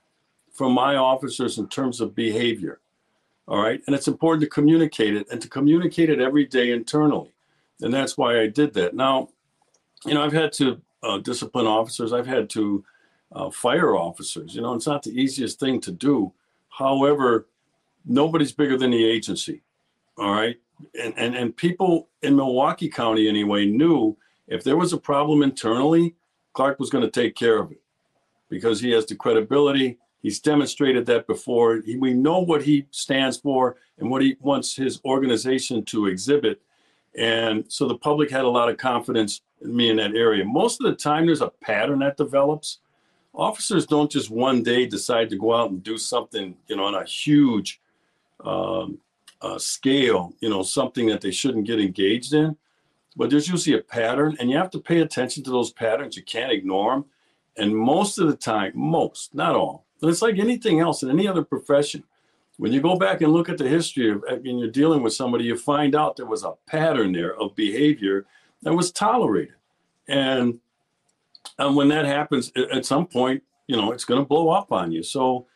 [0.52, 2.80] from my officers in terms of behavior.
[3.48, 3.80] All right.
[3.86, 7.33] And it's important to communicate it and to communicate it every day internally.
[7.80, 8.94] And that's why I did that.
[8.94, 9.28] Now,
[10.04, 12.84] you know, I've had to uh, discipline officers, I've had to
[13.32, 14.54] uh, fire officers.
[14.54, 16.32] You know, it's not the easiest thing to do.
[16.68, 17.46] However,
[18.04, 19.62] nobody's bigger than the agency.
[20.18, 20.56] All right.
[21.00, 26.14] And, and, and people in Milwaukee County, anyway, knew if there was a problem internally,
[26.52, 27.80] Clarke was going to take care of it
[28.48, 29.98] because he has the credibility.
[30.22, 31.82] He's demonstrated that before.
[31.84, 36.60] He, we know what he stands for and what he wants his organization to exhibit.
[37.16, 40.44] And so the public had a lot of confidence in me in that area.
[40.44, 42.78] Most of the time, there's a pattern that develops
[43.34, 46.94] officers don't just one day decide to go out and do something, you know, on
[46.94, 47.80] a huge
[48.44, 48.98] um,
[49.42, 52.56] uh, scale, you know, something that they shouldn't get engaged in.
[53.16, 56.16] But there's usually a pattern, and you have to pay attention to those patterns.
[56.16, 57.04] You can't ignore them.
[57.56, 61.28] And most of the time, most, not all, but it's like anything else in any
[61.28, 62.02] other profession.
[62.56, 65.44] When you go back and look at the history of, and you're dealing with somebody,
[65.44, 68.26] you find out there was a pattern there of behavior
[68.62, 69.54] that was tolerated.
[70.06, 70.60] And
[71.58, 74.90] and when that happens, at some point, you know, it's going to blow up on
[74.92, 75.02] you.
[75.02, 75.46] So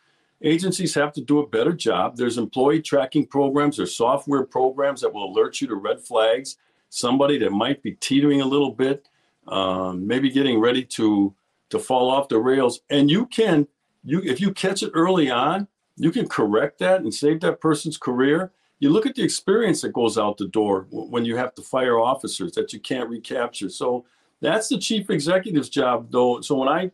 [0.41, 2.15] agencies have to do a better job.
[2.15, 6.57] There's employee tracking programs, there's software programs that will alert you to red flags,
[6.89, 9.09] somebody that might be teetering a little bit,
[9.47, 11.33] um, maybe getting ready to
[11.69, 12.81] to fall off the rails.
[12.89, 13.67] And you can,
[14.03, 15.67] you if you catch it early on,
[15.99, 18.51] you can correct that and save that person's career.
[18.79, 21.99] You look at the experience that goes out the door when you have to fire
[21.99, 23.69] officers that you can't recapture.
[23.69, 24.05] So
[24.39, 26.39] that's the chief executive's job, though.
[26.39, 26.91] So when I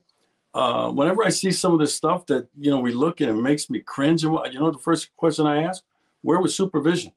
[0.55, 3.33] uh, whenever I see some of this stuff that you know we look at, it
[3.33, 4.23] makes me cringe.
[4.23, 5.83] And you know, the first question I ask,
[6.21, 7.11] where was supervision?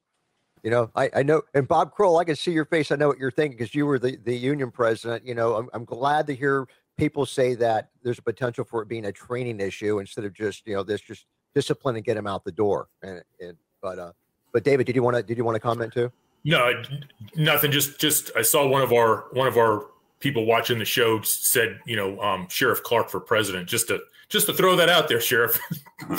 [0.61, 2.91] You know, I, I know, and Bob Kroll, I can see your face.
[2.91, 5.25] I know what you're thinking because you were the, the union president.
[5.25, 8.89] You know, I'm, I'm glad to hear people say that there's a potential for it
[8.89, 12.27] being a training issue instead of just, you know, this just discipline and get him
[12.27, 12.87] out the door.
[13.01, 14.11] And, and but, uh,
[14.51, 16.11] but David, did you want to, did you want to comment too?
[16.45, 16.71] No,
[17.35, 17.71] nothing.
[17.71, 19.87] Just, just, I saw one of our, one of our
[20.19, 24.45] people watching the show said, you know, um, Sheriff Clarke for president, just to just
[24.45, 25.59] to throw that out there, Sheriff.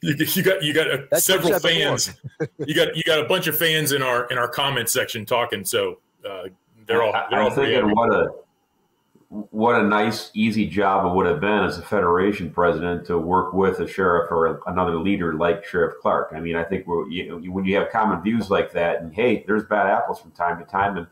[0.00, 2.14] you, you, got you got uh, several fans.
[2.58, 5.64] you got you got a bunch of fans in our in our comment section talking.
[5.64, 5.98] So
[6.28, 6.44] uh,
[6.86, 8.32] they're all they're I'm all thinking what a
[9.30, 13.52] what a nice easy job it would have been as a federation president to work
[13.52, 16.32] with a sheriff or another leader like Sheriff Clarke.
[16.34, 19.64] I mean, I think you, when you have common views like that, and hey, there's
[19.64, 21.06] bad apples from time to time, and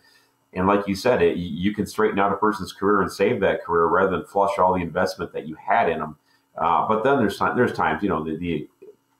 [0.54, 3.62] and like you said, it, you can straighten out a person's career and save that
[3.62, 6.16] career rather than flush all the investment that you had in them.
[6.56, 8.68] Uh, but then there's there's times, you know, the, the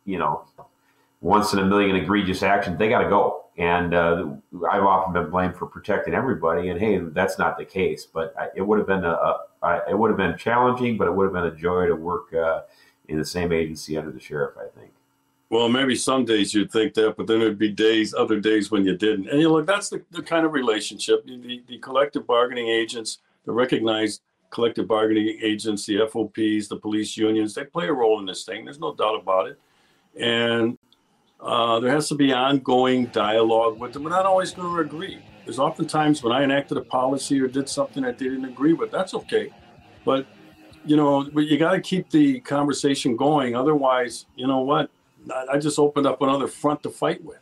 [0.06, 0.46] you know,
[1.20, 3.44] once in a million egregious actions they got to go.
[3.58, 4.26] And uh,
[4.70, 8.06] I've often been blamed for protecting everybody, and hey, that's not the case.
[8.06, 11.14] But I, it would have been a, a, it would have been challenging, but it
[11.14, 12.62] would have been a joy to work uh,
[13.08, 14.56] in the same agency under the sheriff.
[14.58, 14.92] I think.
[15.48, 18.84] Well, maybe some days you'd think that, but then there'd be days, other days when
[18.84, 19.28] you didn't.
[19.28, 21.24] And you look, that's the, the kind of relationship.
[21.24, 27.54] The, the collective bargaining agents, the recognized collective bargaining agents, the FOPs, the police unions,
[27.54, 28.64] they play a role in this thing.
[28.64, 29.58] There's no doubt about it.
[30.18, 30.78] And
[31.46, 34.02] uh, there has to be ongoing dialogue with them.
[34.02, 35.22] We're not always going to agree.
[35.44, 38.90] There's oftentimes when I enacted a policy or did something that they didn't agree with.
[38.90, 39.52] That's okay.
[40.04, 40.26] But,
[40.84, 43.54] you know, you got to keep the conversation going.
[43.54, 44.90] Otherwise, you know what?
[45.48, 47.38] I just opened up another front to fight with.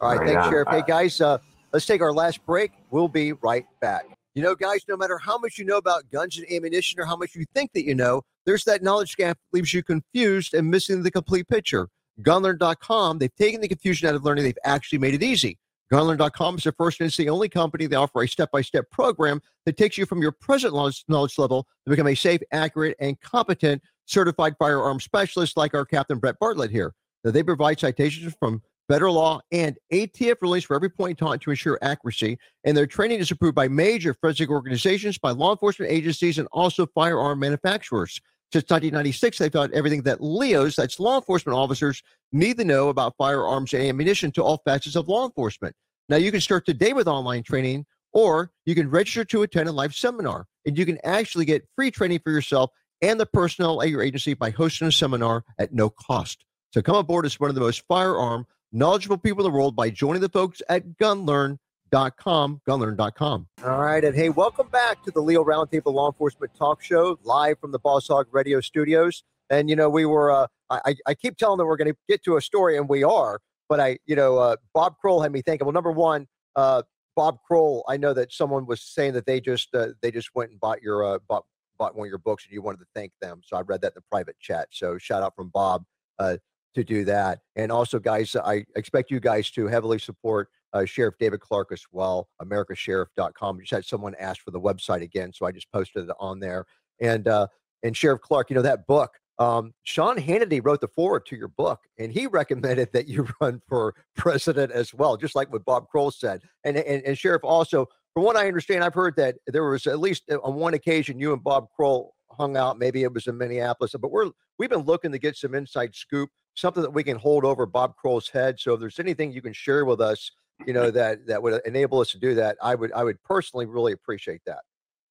[0.00, 0.68] All right, thanks, Sheriff.
[0.68, 1.38] Hey, guys, uh,
[1.72, 2.72] let's take our last break.
[2.90, 4.06] We'll be right back.
[4.34, 7.16] You know, guys, no matter how much you know about guns and ammunition or how
[7.16, 10.68] much you think that you know, there's that knowledge gap that leaves you confused and
[10.68, 11.88] missing the complete picture.
[12.22, 15.58] Gunlearn.com, they've taken the confusion out of learning, they've actually made it easy.
[15.92, 19.76] Gunlearn.com is the first and it's the only company that offer a step-by-step program that
[19.76, 20.72] takes you from your present
[21.08, 26.18] knowledge level to become a safe, accurate, and competent certified firearm specialist like our Captain
[26.18, 26.94] Brett Bartlett here.
[27.24, 31.38] Now, they provide citations from federal law and ATF rulings for every point in time
[31.38, 32.38] to ensure accuracy.
[32.64, 36.86] And their training is approved by major forensic organizations, by law enforcement agencies, and also
[36.86, 38.20] firearm manufacturers.
[38.52, 43.14] Since 1996, they've taught everything that LEOs, that's law enforcement officers, need to know about
[43.16, 45.74] firearms and ammunition to all facets of law enforcement.
[46.08, 49.72] Now, you can start today with online training, or you can register to attend a
[49.72, 52.70] live seminar, and you can actually get free training for yourself
[53.02, 56.44] and the personnel at your agency by hosting a seminar at no cost.
[56.74, 59.90] So come aboard as one of the most firearm knowledgeable people in the world by
[59.90, 61.58] joining the folks at gunlearn.com,
[61.90, 63.48] gunlearn.com.
[63.64, 64.04] All right.
[64.04, 67.78] And hey, welcome back to the Leo Roundtable Law Enforcement Talk Show live from the
[67.78, 69.22] Boss Hog Radio Studios.
[69.50, 72.22] And, you know, we were, uh, I, I keep telling them we're going to get
[72.24, 73.40] to a story, and we are.
[73.68, 76.82] But I, you know, uh, Bob Kroll had me thinking, well, number one, uh,
[77.16, 80.52] Bob Kroll, I know that someone was saying that they just uh, they just went
[80.52, 81.44] and bought your uh, bought
[81.78, 83.40] bought one of your books and you wanted to thank them.
[83.44, 84.68] So I read that in the private chat.
[84.70, 85.84] So shout out from Bob
[86.18, 86.36] uh,
[86.74, 87.40] to do that.
[87.56, 91.84] And also, guys, I expect you guys to heavily support uh, Sheriff David Clarke as
[91.92, 93.60] well, americasheriff.com.
[93.60, 96.66] Just had someone ask for the website again, so I just posted it on there.
[97.00, 97.48] And uh,
[97.82, 99.12] and Sheriff Clarke, you know that book.
[99.38, 103.60] Um, Sean Hannity wrote the forward to your book, and he recommended that you run
[103.68, 106.42] for president as well, just like what Bob Kroll said.
[106.64, 110.00] And and, and Sheriff also from what I understand, I've heard that there was at
[110.00, 112.78] least uh, on one occasion you and Bob Kroll hung out.
[112.78, 116.30] Maybe it was in Minneapolis, but we're we've been looking to get some inside scoop,
[116.54, 118.58] something that we can hold over Bob Kroll's head.
[118.58, 120.30] So if there's anything you can share with us,
[120.66, 123.66] you know that that would enable us to do that, I would I would personally
[123.66, 124.60] really appreciate that.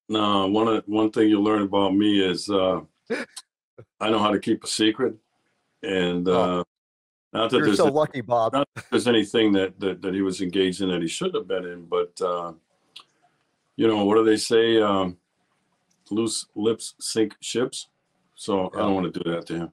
[0.08, 2.80] No, one of one thing you learn about me is uh,
[4.00, 5.14] I know how to keep a secret,
[5.82, 6.60] and oh.
[6.60, 6.64] uh,
[7.32, 8.52] not that You're there's so lucky, Bob.
[8.52, 11.48] Not that there's anything that, that that he was engaged in that he shouldn't have
[11.48, 12.20] been in, but.
[12.20, 12.52] Uh,
[13.76, 14.78] you know, what do they say?
[14.78, 15.16] Um,
[16.10, 17.88] loose lips sink ships.
[18.34, 19.72] So I don't want to do that to him.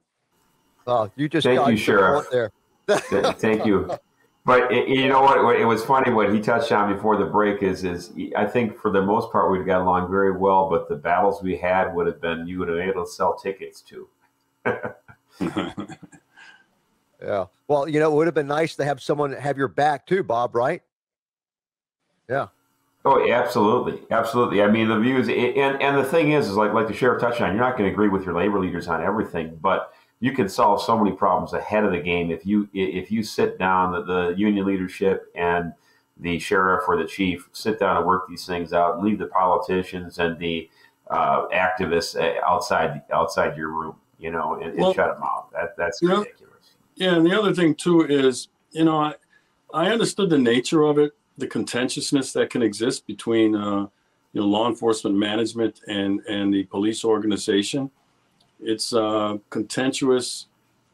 [0.86, 2.26] Oh, you just thank you, Sheriff.
[2.30, 2.50] There.
[2.86, 3.90] thank you.
[4.48, 5.60] But it, you know what?
[5.60, 8.90] It was funny what he touched on before the break is is I think for
[8.90, 12.18] the most part we've got along very well, but the battles we had would have
[12.18, 14.08] been you would have been able to sell tickets to.
[17.22, 17.44] yeah.
[17.66, 20.22] Well, you know, it would have been nice to have someone have your back too,
[20.22, 20.54] Bob.
[20.54, 20.80] Right?
[22.26, 22.46] Yeah.
[23.04, 24.62] Oh, absolutely, absolutely.
[24.62, 27.42] I mean, the views, and and the thing is, is like like the sheriff touched
[27.42, 27.50] on.
[27.50, 30.82] You're not going to agree with your labor leaders on everything, but you can solve
[30.82, 34.34] so many problems ahead of the game if you if you sit down the, the
[34.36, 35.72] union leadership and
[36.20, 39.26] the sheriff or the chief sit down and work these things out, and leave the
[39.26, 40.68] politicians and the
[41.10, 45.50] uh, activists uh, outside outside your room, you know, and, and shut them out.
[45.52, 46.74] That that's ridiculous.
[46.96, 49.14] yeah, and the other thing too is, you know, I
[49.72, 53.86] I understood the nature of it, the contentiousness that can exist between uh,
[54.32, 57.90] you know law enforcement management and and the police organization.
[58.60, 60.46] It's uh, contentious,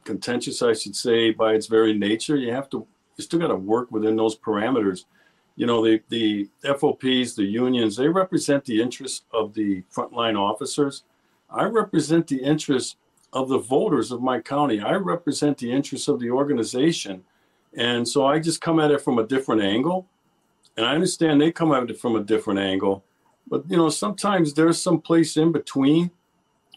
[0.05, 2.37] contentious, I should say, by its very nature.
[2.37, 2.87] You have to,
[3.17, 5.05] you still got to work within those parameters
[5.57, 11.05] you know, the, the FOPs, the unions, they represent the interests of the frontline officers.
[11.49, 12.97] I represent the interests
[13.33, 14.81] of the voters of my county.
[14.81, 17.25] I represent the interests of the organization.
[17.77, 20.07] And so I just come at it from a different angle.
[20.77, 23.05] And I understand they come at it from a different angle.
[23.47, 26.11] But, you know, sometimes there's some place in between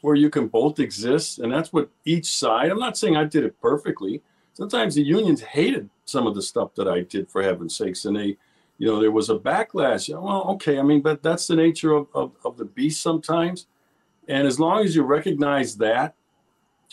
[0.01, 1.39] where you can both exist.
[1.39, 4.21] And that's what each side, I'm not saying I did it perfectly.
[4.53, 8.05] Sometimes the unions hated some of the stuff that I did, for heaven's sakes.
[8.05, 8.37] And they,
[8.77, 10.09] you know, there was a backlash.
[10.09, 13.67] Well, okay, I mean, but that's the nature of, of, of the beast sometimes.
[14.27, 16.15] And as long as you recognize that,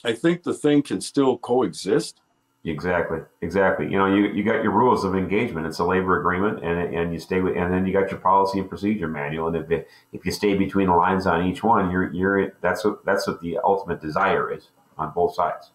[0.04, 2.20] I think the thing can still coexist.
[2.66, 3.84] Exactly, exactly.
[3.84, 5.66] You know, you, you got your rules of engagement.
[5.66, 8.58] It's a labor agreement, and and you stay with, and then you got your policy
[8.58, 9.48] and procedure manual.
[9.48, 12.82] And if it, if you stay between the lines on each one, you're you're that's
[12.82, 15.72] what that's what the ultimate desire is on both sides.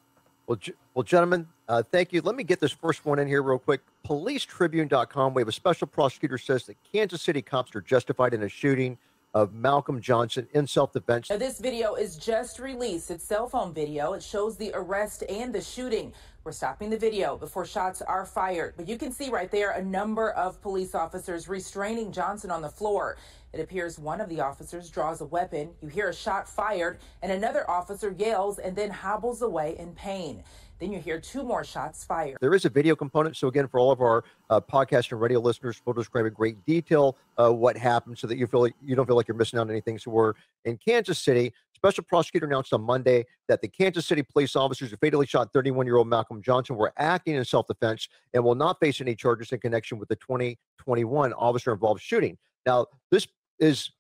[0.47, 0.57] Well,
[0.95, 2.21] well, gentlemen, uh, thank you.
[2.21, 3.81] Let me get this first one in here real quick.
[4.07, 5.35] PoliceTribune.com.
[5.35, 8.97] We have a special prosecutor says that Kansas City cops are justified in a shooting
[9.35, 11.29] of Malcolm Johnson in self-defense.
[11.29, 13.11] Now, this video is just released.
[13.11, 14.13] It's cell phone video.
[14.13, 16.13] It shows the arrest and the shooting.
[16.49, 18.73] We're stopping the video before shots are fired.
[18.75, 22.69] But you can see right there a number of police officers restraining Johnson on the
[22.69, 23.17] floor.
[23.53, 25.69] It appears one of the officers draws a weapon.
[25.79, 30.43] You hear a shot fired, and another officer yells and then hobbles away in pain.
[30.79, 32.37] Then you hear two more shots fired.
[32.41, 33.35] There is a video component.
[33.35, 36.65] So, again, for all of our uh, podcast and radio listeners, we'll describe in great
[36.65, 39.59] detail uh, what happened so that you feel like you don't feel like you're missing
[39.59, 39.99] out on anything.
[39.99, 40.33] So, we're
[40.65, 41.53] in Kansas City.
[41.79, 45.85] Special prosecutor announced on Monday that the Kansas City police officers who fatally shot 31
[45.85, 49.53] year old Malcolm Johnson were acting in self defense and will not face any charges
[49.53, 52.37] in connection with the 2021 officer involved shooting.
[52.65, 53.91] Now, this is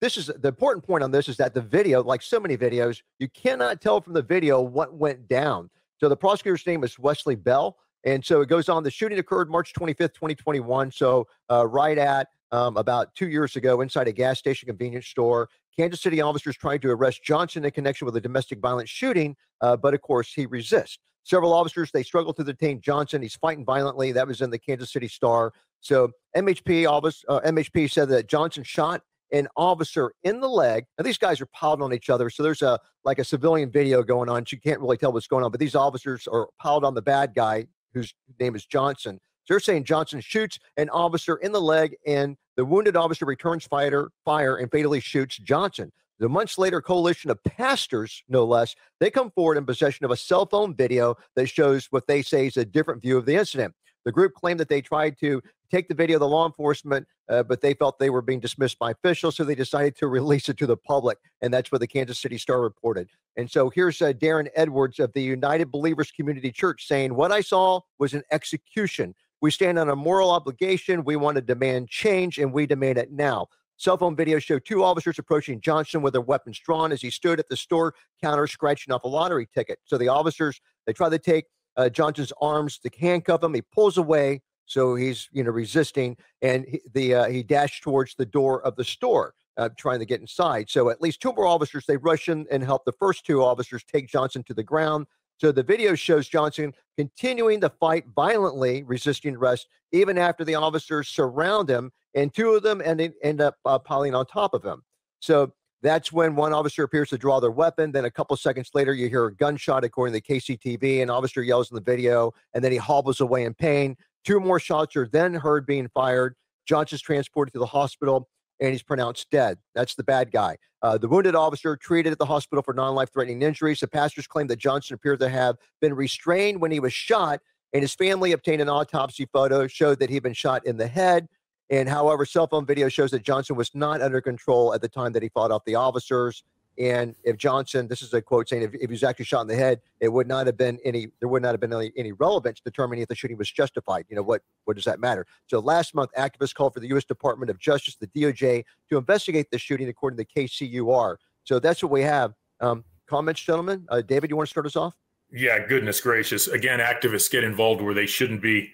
[0.00, 3.02] this is the important point on this is that the video, like so many videos,
[3.18, 5.68] you cannot tell from the video what went down.
[5.98, 7.76] So the prosecutor's name is Wesley Bell.
[8.04, 8.84] And so it goes on.
[8.84, 10.92] The shooting occurred March 25th, 2021.
[10.92, 15.48] So uh, right at um, about two years ago inside a gas station convenience store.
[15.76, 19.76] Kansas City officers tried to arrest Johnson in connection with a domestic violence shooting, uh,
[19.76, 20.98] but of course he resists.
[21.22, 23.22] Several officers they struggled to detain Johnson.
[23.22, 24.12] He's fighting violently.
[24.12, 25.52] That was in the Kansas City Star.
[25.80, 30.84] So MHP office uh, MHP said that Johnson shot an officer in the leg.
[30.98, 34.02] Now these guys are piled on each other, so there's a like a civilian video
[34.02, 34.44] going on.
[34.50, 37.34] You can't really tell what's going on, but these officers are piled on the bad
[37.34, 39.20] guy whose name is Johnson.
[39.48, 44.10] They're saying Johnson shoots an officer in the leg, and the wounded officer returns fire,
[44.24, 45.92] fire and fatally shoots Johnson.
[46.18, 50.16] The months later, coalition of pastors, no less, they come forward in possession of a
[50.16, 53.74] cell phone video that shows what they say is a different view of the incident.
[54.04, 57.60] The group claimed that they tried to take the video the law enforcement, uh, but
[57.60, 60.66] they felt they were being dismissed by officials, so they decided to release it to
[60.66, 63.08] the public, and that's what the Kansas City Star reported.
[63.36, 67.40] And so here's uh, Darren Edwards of the United Believers Community Church saying, "What I
[67.40, 69.14] saw was an execution.
[69.40, 71.04] We stand on a moral obligation.
[71.04, 73.48] We want to demand change, and we demand it now."
[73.80, 77.38] Cell phone video showed two officers approaching Johnson with their weapons drawn as he stood
[77.40, 79.78] at the store counter scratching off a lottery ticket.
[79.84, 81.46] So the officers they try to take
[81.78, 83.54] uh, Johnson's arms to handcuff him.
[83.54, 88.14] He pulls away, so he's you know resisting, and he, the uh, he dashed towards
[88.14, 90.68] the door of the store, uh, trying to get inside.
[90.68, 93.82] So at least two more officers they rush in and help the first two officers
[93.82, 95.06] take Johnson to the ground.
[95.40, 101.08] So the video shows Johnson continuing to fight violently, resisting arrest, even after the officers
[101.08, 104.82] surround him, and two of them end, end up uh, piling on top of him.
[105.20, 105.50] So
[105.82, 107.90] that's when one officer appears to draw their weapon.
[107.90, 111.02] Then a couple seconds later, you hear a gunshot, according to the KCTV.
[111.02, 113.96] An officer yells in the video, and then he hobbles away in pain.
[114.26, 116.34] Two more shots are then heard being fired.
[116.66, 118.28] Johnson's transported to the hospital,
[118.60, 119.58] and he's pronounced dead.
[119.74, 120.56] That's the bad guy.
[120.82, 123.80] Uh, the wounded officer treated at the hospital for non-life-threatening injuries.
[123.80, 127.40] The pastors claim that Johnson appeared to have been restrained when he was shot,
[127.72, 131.28] and his family obtained an autopsy photo showed that he'd been shot in the head.
[131.70, 135.12] And however, cell phone video shows that Johnson was not under control at the time
[135.12, 136.42] that he fought off the officers.
[136.80, 139.48] And if Johnson, this is a quote saying, if, if he was actually shot in
[139.48, 142.12] the head, it would not have been any, there would not have been any, any
[142.12, 144.06] relevance determining if the shooting was justified.
[144.08, 145.26] You know, what, what does that matter?
[145.46, 147.04] So last month, activists called for the U.S.
[147.04, 151.16] Department of Justice, the DOJ, to investigate the shooting according to the KCUR.
[151.44, 152.32] So that's what we have.
[152.60, 153.86] Um, comments, gentlemen?
[153.90, 154.94] Uh, David, you want to start us off?
[155.30, 156.48] Yeah, goodness gracious.
[156.48, 158.72] Again, activists get involved where they shouldn't be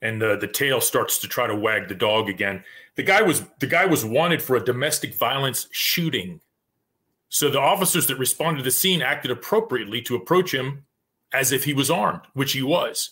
[0.00, 2.62] and the the tail starts to try to wag the dog again.
[2.94, 6.40] The guy was the guy was wanted for a domestic violence shooting.
[7.28, 10.86] So the officers that responded to the scene acted appropriately to approach him
[11.32, 13.10] as if he was armed, which he was.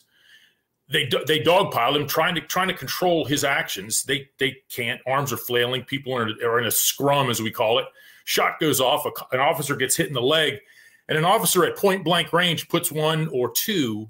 [0.89, 4.05] They they dogpiled him, trying to trying to control his actions.
[4.05, 5.01] They they can't.
[5.07, 5.83] Arms are flailing.
[5.83, 7.87] People are in a, are in a scrum, as we call it.
[8.25, 9.05] Shot goes off.
[9.05, 10.61] A, an officer gets hit in the leg,
[11.09, 14.09] and an officer at point blank range puts one or two,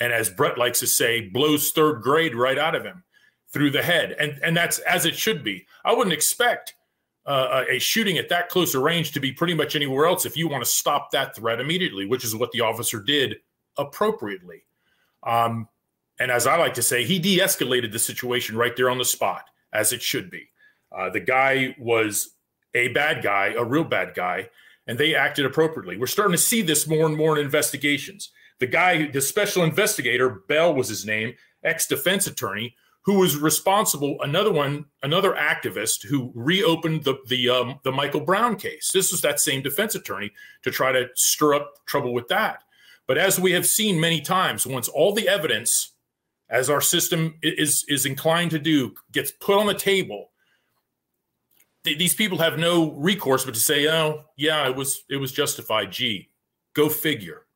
[0.00, 3.04] and as Brett likes to say, blows third grade right out of him
[3.52, 5.66] through the head, and and that's as it should be.
[5.84, 6.74] I wouldn't expect
[7.26, 10.48] uh, a shooting at that closer range to be pretty much anywhere else if you
[10.48, 13.36] want to stop that threat immediately, which is what the officer did
[13.78, 14.64] appropriately.
[15.22, 15.68] Um,
[16.18, 19.04] and as I like to say, he de escalated the situation right there on the
[19.04, 20.48] spot, as it should be.
[20.90, 22.34] Uh, the guy was
[22.74, 24.48] a bad guy, a real bad guy,
[24.86, 25.96] and they acted appropriately.
[25.96, 28.30] We're starting to see this more and more in investigations.
[28.58, 34.16] The guy, the special investigator, Bell was his name, ex defense attorney, who was responsible.
[34.22, 38.90] Another one, another activist who reopened the the um, the Michael Brown case.
[38.92, 40.32] This was that same defense attorney
[40.62, 42.62] to try to stir up trouble with that.
[43.06, 45.92] But as we have seen many times, once all the evidence,
[46.48, 50.30] as our system is is inclined to do, gets put on the table,
[51.84, 55.32] th- these people have no recourse but to say, "Oh, yeah, it was it was
[55.32, 56.30] justified." Gee,
[56.74, 57.46] go figure.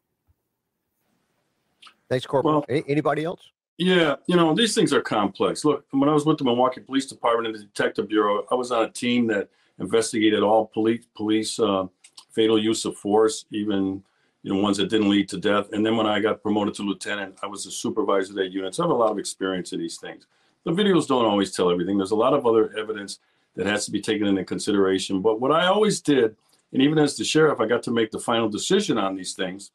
[2.08, 2.64] Thanks, Corporal.
[2.68, 3.40] Well, Anybody else?
[3.78, 5.64] Yeah, you know, these things are complex.
[5.64, 8.72] Look, when I was with the Milwaukee Police Department and the Detective Bureau, I was
[8.72, 11.86] on a team that investigated all police police uh,
[12.30, 14.02] fatal use of force, even
[14.42, 15.72] you know ones that didn't lead to death.
[15.72, 18.74] And then when I got promoted to lieutenant, I was a supervisor of that unit.
[18.74, 20.26] So I have a lot of experience in these things.
[20.64, 21.98] The videos don't always tell everything.
[21.98, 23.18] There's a lot of other evidence
[23.56, 25.20] that has to be taken into consideration.
[25.20, 26.34] But what I always did,
[26.72, 29.70] and even as the sheriff, I got to make the final decision on these things.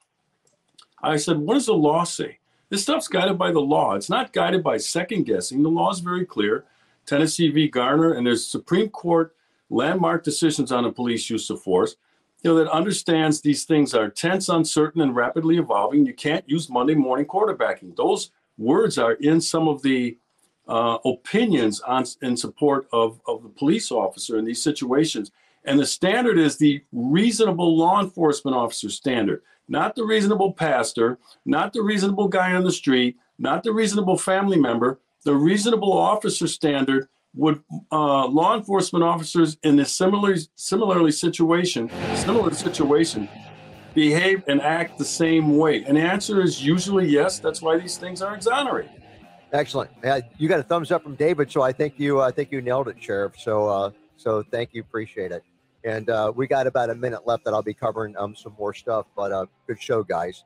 [1.01, 2.39] I said, what does the law say?
[2.71, 3.95] This stuff's guided by the law.
[3.95, 5.61] It's not guided by second guessing.
[5.61, 6.63] The law is very clear.
[7.05, 7.67] Tennessee v.
[7.67, 9.35] Garner, and there's Supreme Court
[9.69, 11.97] landmark decisions on the police use of force,
[12.41, 16.05] you know, that understands these things are tense, uncertain, and rapidly evolving.
[16.05, 17.97] You can't use Monday morning quarterbacking.
[17.97, 20.17] Those words are in some of the
[20.65, 25.29] uh, opinions on in support of, of the police officer in these situations.
[25.65, 31.73] And the standard is the reasonable law enforcement officer standard not the reasonable pastor, not
[31.73, 37.07] the reasonable guy on the street, not the reasonable family member, the reasonable officer standard
[37.33, 43.29] would uh, law enforcement officers in a similar similarly situation similar situation
[43.93, 45.83] behave and act the same way.
[45.83, 47.39] And the answer is usually yes.
[47.39, 48.91] That's why these things are exonerated.
[49.51, 49.91] Excellent.
[50.37, 52.87] You got a thumbs up from david so i think you i think you nailed
[52.89, 53.33] it sheriff.
[53.37, 54.81] So uh so thank you.
[54.81, 55.43] Appreciate it
[55.83, 58.73] and uh, we got about a minute left that I'll be covering um, some more
[58.73, 59.07] stuff.
[59.15, 60.43] But uh, good show, guys.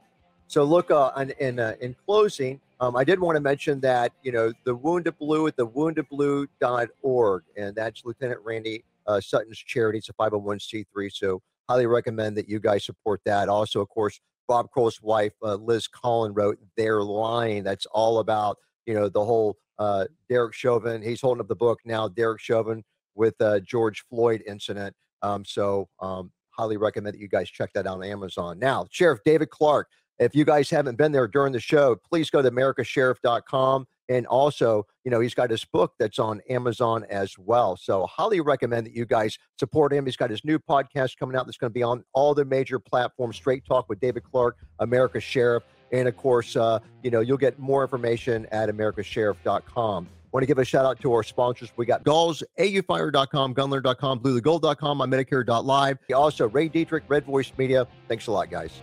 [0.48, 4.12] So look, uh, in in, uh, in closing, um, I did want to mention that
[4.24, 10.00] you know the Wounded Blue at the woundedblue.org, and that's Lieutenant Randy uh, Sutton's charity.
[10.00, 13.50] It's a 501c3, so highly recommend that you guys support that.
[13.50, 17.64] Also, of course, Bob Kroll's wife, uh, Liz Collin, wrote They're Lying.
[17.64, 21.02] That's all about you know the whole uh, Derek Chauvin.
[21.02, 22.84] He's holding up the book now, Derek Chauvin
[23.16, 24.96] with uh, George Floyd incident.
[25.22, 28.60] Um, so um, highly recommend that you guys check that out on Amazon.
[28.60, 29.88] Now, Sheriff David Clarke,
[30.20, 33.86] if you guys haven't been there during the show, please go to americasheriff.com.
[34.08, 37.76] And also, you know, he's got his book that's on Amazon as well.
[37.76, 40.06] So, highly recommend that you guys support him.
[40.06, 42.78] He's got his new podcast coming out that's going to be on all the major
[42.78, 45.64] platforms Straight Talk with David Clarke, America Sheriff.
[45.92, 50.58] And of course, uh, you know, you'll get more information at americasheriff.com want to give
[50.58, 51.72] a shout out to our sponsors.
[51.78, 55.98] We got Galls, AUFire.com, Gunlearn.com, BlueToGold.com, MyMedicare.live.
[56.14, 57.88] Also, Ray Dietrich, Red Voice Media.
[58.10, 58.82] Thanks a lot, guys.